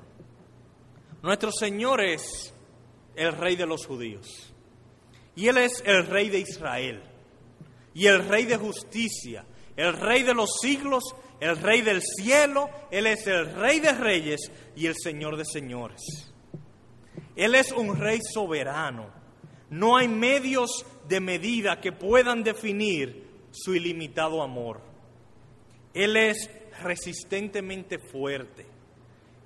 Nuestro 1.22 1.52
Señor 1.52 2.02
es 2.02 2.52
el 3.16 3.34
Rey 3.34 3.56
de 3.56 3.68
los 3.68 3.86
judíos 3.86 4.52
y 5.36 5.48
Él 5.48 5.58
es 5.58 5.84
el 5.86 6.08
Rey 6.08 6.30
de 6.30 6.40
Israel 6.40 7.04
y 7.94 8.08
el 8.08 8.28
Rey 8.28 8.46
de 8.46 8.58
justicia 8.58 9.46
el 9.78 9.94
Rey 9.94 10.24
de 10.24 10.34
los 10.34 10.50
siglos, 10.62 11.04
el 11.40 11.58
Rey 11.58 11.82
del 11.82 12.02
cielo, 12.02 12.70
Él 12.92 13.08
es 13.08 13.26
el 13.28 13.54
Rey 13.56 13.80
de 13.80 13.94
reyes 13.94 14.52
y 14.76 14.86
el 14.86 14.96
Señor 14.96 15.38
de 15.38 15.46
señores. 15.46 16.02
Él 17.36 17.56
es 17.56 17.72
un 17.72 17.98
Rey 17.98 18.20
soberano. 18.34 19.10
No 19.70 19.96
hay 19.96 20.08
medios 20.08 20.86
de 21.08 21.20
medida 21.20 21.80
que 21.80 21.92
puedan 21.92 22.44
definir 22.44 23.28
su 23.52 23.74
ilimitado 23.74 24.42
amor. 24.44 24.82
Él 25.94 26.18
es 26.18 26.50
resistentemente 26.84 27.98
fuerte. 28.00 28.66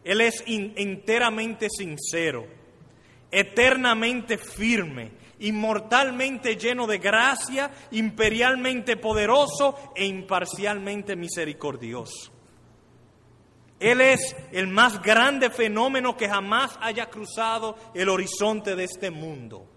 Él 0.04 0.22
es 0.22 0.44
enteramente 0.46 1.68
sincero, 1.70 2.46
eternamente 3.32 4.38
firme 4.38 5.12
inmortalmente 5.40 6.56
lleno 6.56 6.88
de 6.88 6.98
gracia, 6.98 7.72
imperialmente 7.92 8.98
poderoso 8.98 9.76
e 9.96 10.06
imparcialmente 10.06 11.16
misericordioso. 11.16 12.32
Él 13.80 14.02
es 14.02 14.36
el 14.52 14.68
más 14.68 15.02
grande 15.02 15.50
fenómeno 15.50 16.16
que 16.16 16.30
jamás 16.30 16.78
haya 16.82 17.10
cruzado 17.10 17.76
el 17.94 18.10
horizonte 18.10 18.76
de 18.76 18.86
este 18.86 19.12
mundo. 19.12 19.70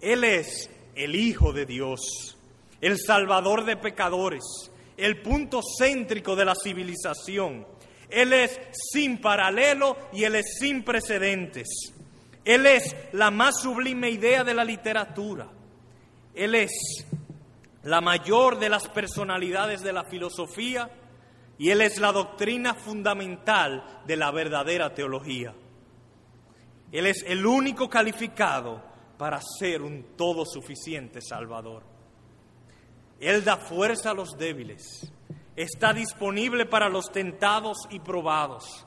Él 0.00 0.24
es 0.24 0.68
el 0.94 1.14
Hijo 1.14 1.52
de 1.52 1.64
Dios, 1.64 2.36
el 2.80 2.98
Salvador 2.98 3.64
de 3.64 3.76
pecadores, 3.76 4.42
el 4.96 5.22
punto 5.22 5.60
céntrico 5.78 6.34
de 6.34 6.44
la 6.44 6.54
civilización. 6.54 7.66
Él 8.10 8.32
es 8.32 8.58
sin 8.92 9.20
paralelo 9.20 9.96
y 10.12 10.24
Él 10.24 10.36
es 10.36 10.58
sin 10.58 10.82
precedentes. 10.82 11.94
Él 12.46 12.64
es 12.64 12.94
la 13.12 13.32
más 13.32 13.60
sublime 13.60 14.08
idea 14.08 14.44
de 14.44 14.54
la 14.54 14.62
literatura. 14.62 15.48
Él 16.32 16.54
es 16.54 16.70
la 17.82 18.00
mayor 18.00 18.60
de 18.60 18.68
las 18.68 18.88
personalidades 18.88 19.82
de 19.82 19.92
la 19.92 20.04
filosofía 20.04 20.88
y 21.58 21.70
Él 21.70 21.80
es 21.80 21.98
la 21.98 22.12
doctrina 22.12 22.74
fundamental 22.74 24.02
de 24.06 24.16
la 24.16 24.30
verdadera 24.30 24.94
teología. 24.94 25.54
Él 26.92 27.06
es 27.06 27.24
el 27.26 27.44
único 27.44 27.90
calificado 27.90 28.80
para 29.18 29.40
ser 29.58 29.82
un 29.82 30.14
todo 30.16 30.44
suficiente 30.46 31.20
Salvador. 31.20 31.82
Él 33.18 33.42
da 33.42 33.56
fuerza 33.56 34.10
a 34.10 34.14
los 34.14 34.38
débiles, 34.38 35.12
está 35.56 35.92
disponible 35.92 36.64
para 36.64 36.88
los 36.88 37.10
tentados 37.10 37.88
y 37.90 37.98
probados. 37.98 38.86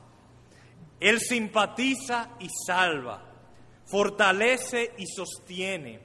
Él 1.01 1.19
simpatiza 1.19 2.37
y 2.39 2.47
salva 2.65 3.28
fortalece 3.89 4.93
y 4.97 5.07
sostiene, 5.07 5.99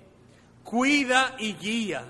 cuida 0.63 1.37
y 1.39 1.55
guía. 1.55 2.05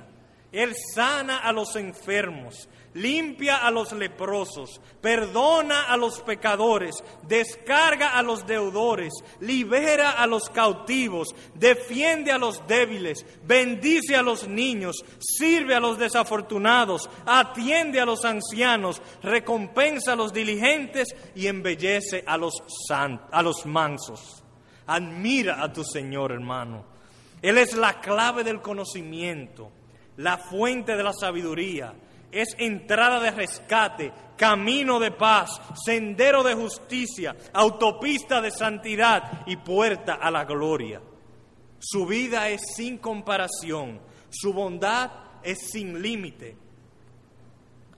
Él 0.53 0.73
sana 0.95 1.39
a 1.39 1.53
los 1.53 1.75
enfermos, 1.75 2.69
limpia 2.95 3.57
a 3.57 3.73
los 3.73 3.93
leprosos, 3.93 4.81
perdona 5.01 5.83
a 5.83 5.97
los 5.97 6.21
pecadores, 6.21 6.95
descarga 7.27 8.11
a 8.17 8.23
los 8.23 8.47
deudores, 8.47 9.13
libera 9.41 10.13
a 10.13 10.29
los 10.29 10.49
cautivos, 10.51 11.35
defiende 11.57 12.31
a 12.31 12.39
los 12.39 12.65
débiles, 12.69 13.27
bendice 13.45 14.15
a 14.15 14.23
los 14.23 14.47
niños, 14.47 15.05
sirve 15.19 15.75
a 15.75 15.81
los 15.81 15.99
desafortunados, 15.99 17.11
atiende 17.27 18.01
a 18.01 18.07
los 18.07 18.25
ancianos, 18.25 19.03
recompensa 19.25 20.13
a 20.13 20.17
los 20.17 20.33
diligentes 20.33 21.09
y 21.35 21.49
embellece 21.49 22.23
a 22.25 22.37
los, 22.37 22.55
a 22.91 23.43
los 23.43 23.67
mansos. 23.67 24.44
Admira 24.87 25.63
a 25.63 25.73
tu 25.73 25.83
Señor, 25.85 26.33
hermano. 26.33 26.85
Él 27.41 27.59
es 27.59 27.75
la 27.75 28.01
clave 28.01 28.45
del 28.45 28.61
conocimiento, 28.61 29.71
la 30.17 30.39
fuente 30.39 30.97
de 30.97 31.03
la 31.03 31.13
sabiduría. 31.13 31.95
Es 32.33 32.49
entrada 32.59 33.21
de 33.21 33.31
rescate, 33.31 34.13
camino 34.37 34.99
de 34.99 35.11
paz, 35.11 35.61
sendero 35.85 36.43
de 36.43 36.55
justicia, 36.55 37.37
autopista 37.53 38.41
de 38.41 38.51
santidad 38.51 39.43
y 39.47 39.57
puerta 39.57 40.15
a 40.15 40.31
la 40.31 40.45
gloria. 40.45 41.01
Su 41.79 42.07
vida 42.07 42.49
es 42.49 42.63
sin 42.75 42.99
comparación, 42.99 44.01
su 44.31 44.53
bondad 44.53 45.11
es 45.43 45.71
sin 45.71 46.01
límite. 46.01 46.57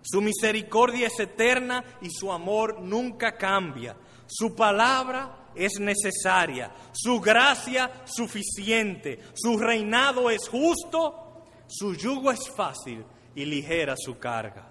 Su 0.03 0.21
misericordia 0.21 1.07
es 1.07 1.19
eterna 1.19 1.83
y 2.01 2.11
su 2.11 2.33
amor 2.33 2.81
nunca 2.81 3.37
cambia. 3.37 3.97
Su 4.27 4.55
palabra 4.55 5.46
es 5.57 5.81
necesaria, 5.81 6.73
su 6.93 7.21
gracia 7.21 8.03
suficiente, 8.05 9.21
su 9.35 9.59
reinado 9.59 10.31
es 10.31 10.49
justo, 10.49 11.45
su 11.67 11.95
yugo 11.95 12.31
es 12.31 12.49
fácil 12.51 13.05
y 13.35 13.45
ligera 13.45 13.95
su 13.97 14.19
carga. 14.19 14.69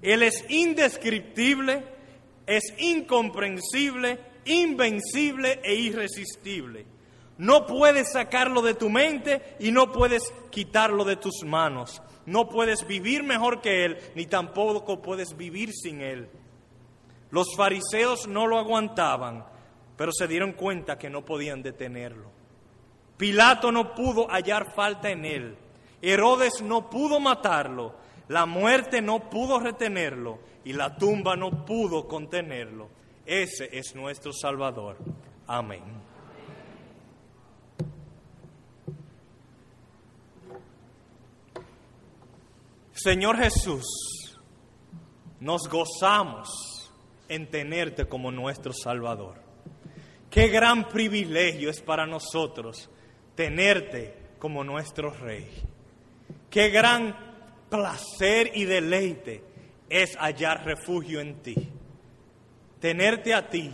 Él 0.00 0.22
es 0.22 0.44
indescriptible, 0.48 1.84
es 2.46 2.62
incomprensible, 2.78 4.18
invencible 4.44 5.60
e 5.62 5.74
irresistible. 5.74 6.86
No 7.38 7.66
puedes 7.66 8.12
sacarlo 8.12 8.62
de 8.62 8.74
tu 8.74 8.90
mente 8.90 9.56
y 9.58 9.72
no 9.72 9.92
puedes 9.92 10.32
quitarlo 10.50 11.04
de 11.04 11.16
tus 11.16 11.44
manos. 11.44 12.02
No 12.26 12.48
puedes 12.48 12.86
vivir 12.86 13.22
mejor 13.22 13.60
que 13.60 13.84
Él, 13.84 13.98
ni 14.14 14.26
tampoco 14.26 15.02
puedes 15.02 15.36
vivir 15.36 15.72
sin 15.72 16.00
Él. 16.00 16.28
Los 17.30 17.56
fariseos 17.56 18.28
no 18.28 18.46
lo 18.46 18.58
aguantaban, 18.58 19.44
pero 19.96 20.12
se 20.12 20.26
dieron 20.26 20.52
cuenta 20.52 20.98
que 20.98 21.10
no 21.10 21.24
podían 21.24 21.62
detenerlo. 21.62 22.30
Pilato 23.16 23.70
no 23.70 23.94
pudo 23.94 24.26
hallar 24.28 24.74
falta 24.74 25.10
en 25.10 25.24
él. 25.24 25.56
Herodes 26.00 26.62
no 26.62 26.90
pudo 26.90 27.20
matarlo. 27.20 27.94
La 28.28 28.46
muerte 28.46 29.02
no 29.02 29.30
pudo 29.30 29.60
retenerlo 29.60 30.38
y 30.64 30.72
la 30.72 30.96
tumba 30.96 31.36
no 31.36 31.64
pudo 31.64 32.08
contenerlo. 32.08 32.88
Ese 33.26 33.68
es 33.72 33.94
nuestro 33.94 34.32
Salvador. 34.32 34.96
Amén. 35.46 35.82
Señor 42.94 43.36
Jesús, 43.36 43.84
nos 45.40 45.68
gozamos 45.68 46.92
en 47.28 47.50
tenerte 47.50 48.06
como 48.06 48.30
nuestro 48.30 48.72
Salvador. 48.72 49.41
Qué 50.32 50.48
gran 50.48 50.88
privilegio 50.88 51.68
es 51.68 51.82
para 51.82 52.06
nosotros 52.06 52.88
tenerte 53.34 54.16
como 54.38 54.64
nuestro 54.64 55.10
Rey. 55.10 55.46
Qué 56.48 56.70
gran 56.70 57.14
placer 57.68 58.50
y 58.54 58.64
deleite 58.64 59.44
es 59.90 60.16
hallar 60.16 60.64
refugio 60.64 61.20
en 61.20 61.42
ti. 61.42 61.54
Tenerte 62.80 63.34
a 63.34 63.46
ti, 63.46 63.70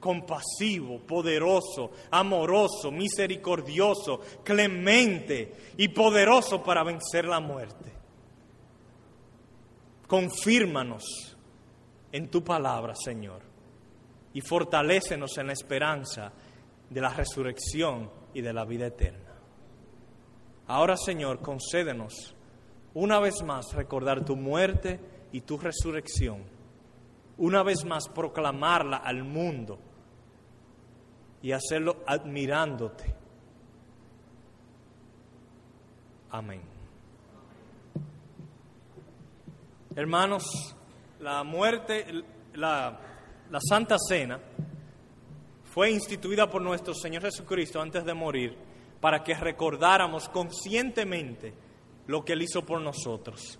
compasivo, 0.00 0.98
poderoso, 0.98 1.92
amoroso, 2.10 2.90
misericordioso, 2.90 4.22
clemente 4.42 5.52
y 5.76 5.86
poderoso 5.86 6.64
para 6.64 6.82
vencer 6.82 7.26
la 7.26 7.38
muerte. 7.38 7.92
Confírmanos 10.08 11.04
en 12.10 12.28
tu 12.28 12.42
palabra, 12.42 12.92
Señor, 12.96 13.51
y 14.34 14.40
fortalécenos 14.40 15.36
en 15.38 15.46
la 15.48 15.52
esperanza 15.52 16.32
de 16.88 17.00
la 17.00 17.10
resurrección 17.10 18.10
y 18.34 18.40
de 18.40 18.52
la 18.52 18.64
vida 18.64 18.86
eterna. 18.86 19.34
Ahora, 20.66 20.96
Señor, 20.96 21.40
concédenos 21.40 22.34
una 22.94 23.20
vez 23.20 23.42
más 23.42 23.72
recordar 23.74 24.24
tu 24.24 24.36
muerte 24.36 25.00
y 25.32 25.40
tu 25.42 25.58
resurrección, 25.58 26.44
una 27.38 27.62
vez 27.62 27.84
más 27.84 28.08
proclamarla 28.08 28.98
al 28.98 29.24
mundo 29.24 29.78
y 31.42 31.52
hacerlo 31.52 32.02
admirándote. 32.06 33.14
Amén. 36.30 36.62
Hermanos, 39.94 40.74
la 41.20 41.44
muerte, 41.44 42.06
la, 42.54 42.98
la 43.52 43.60
Santa 43.60 43.96
Cena 43.98 44.40
fue 45.62 45.90
instituida 45.90 46.48
por 46.48 46.62
nuestro 46.62 46.94
Señor 46.94 47.22
Jesucristo 47.22 47.82
antes 47.82 48.02
de 48.02 48.14
morir 48.14 48.56
para 48.98 49.22
que 49.22 49.34
recordáramos 49.34 50.30
conscientemente 50.30 51.52
lo 52.06 52.24
que 52.24 52.32
Él 52.32 52.42
hizo 52.42 52.64
por 52.64 52.80
nosotros. 52.80 53.58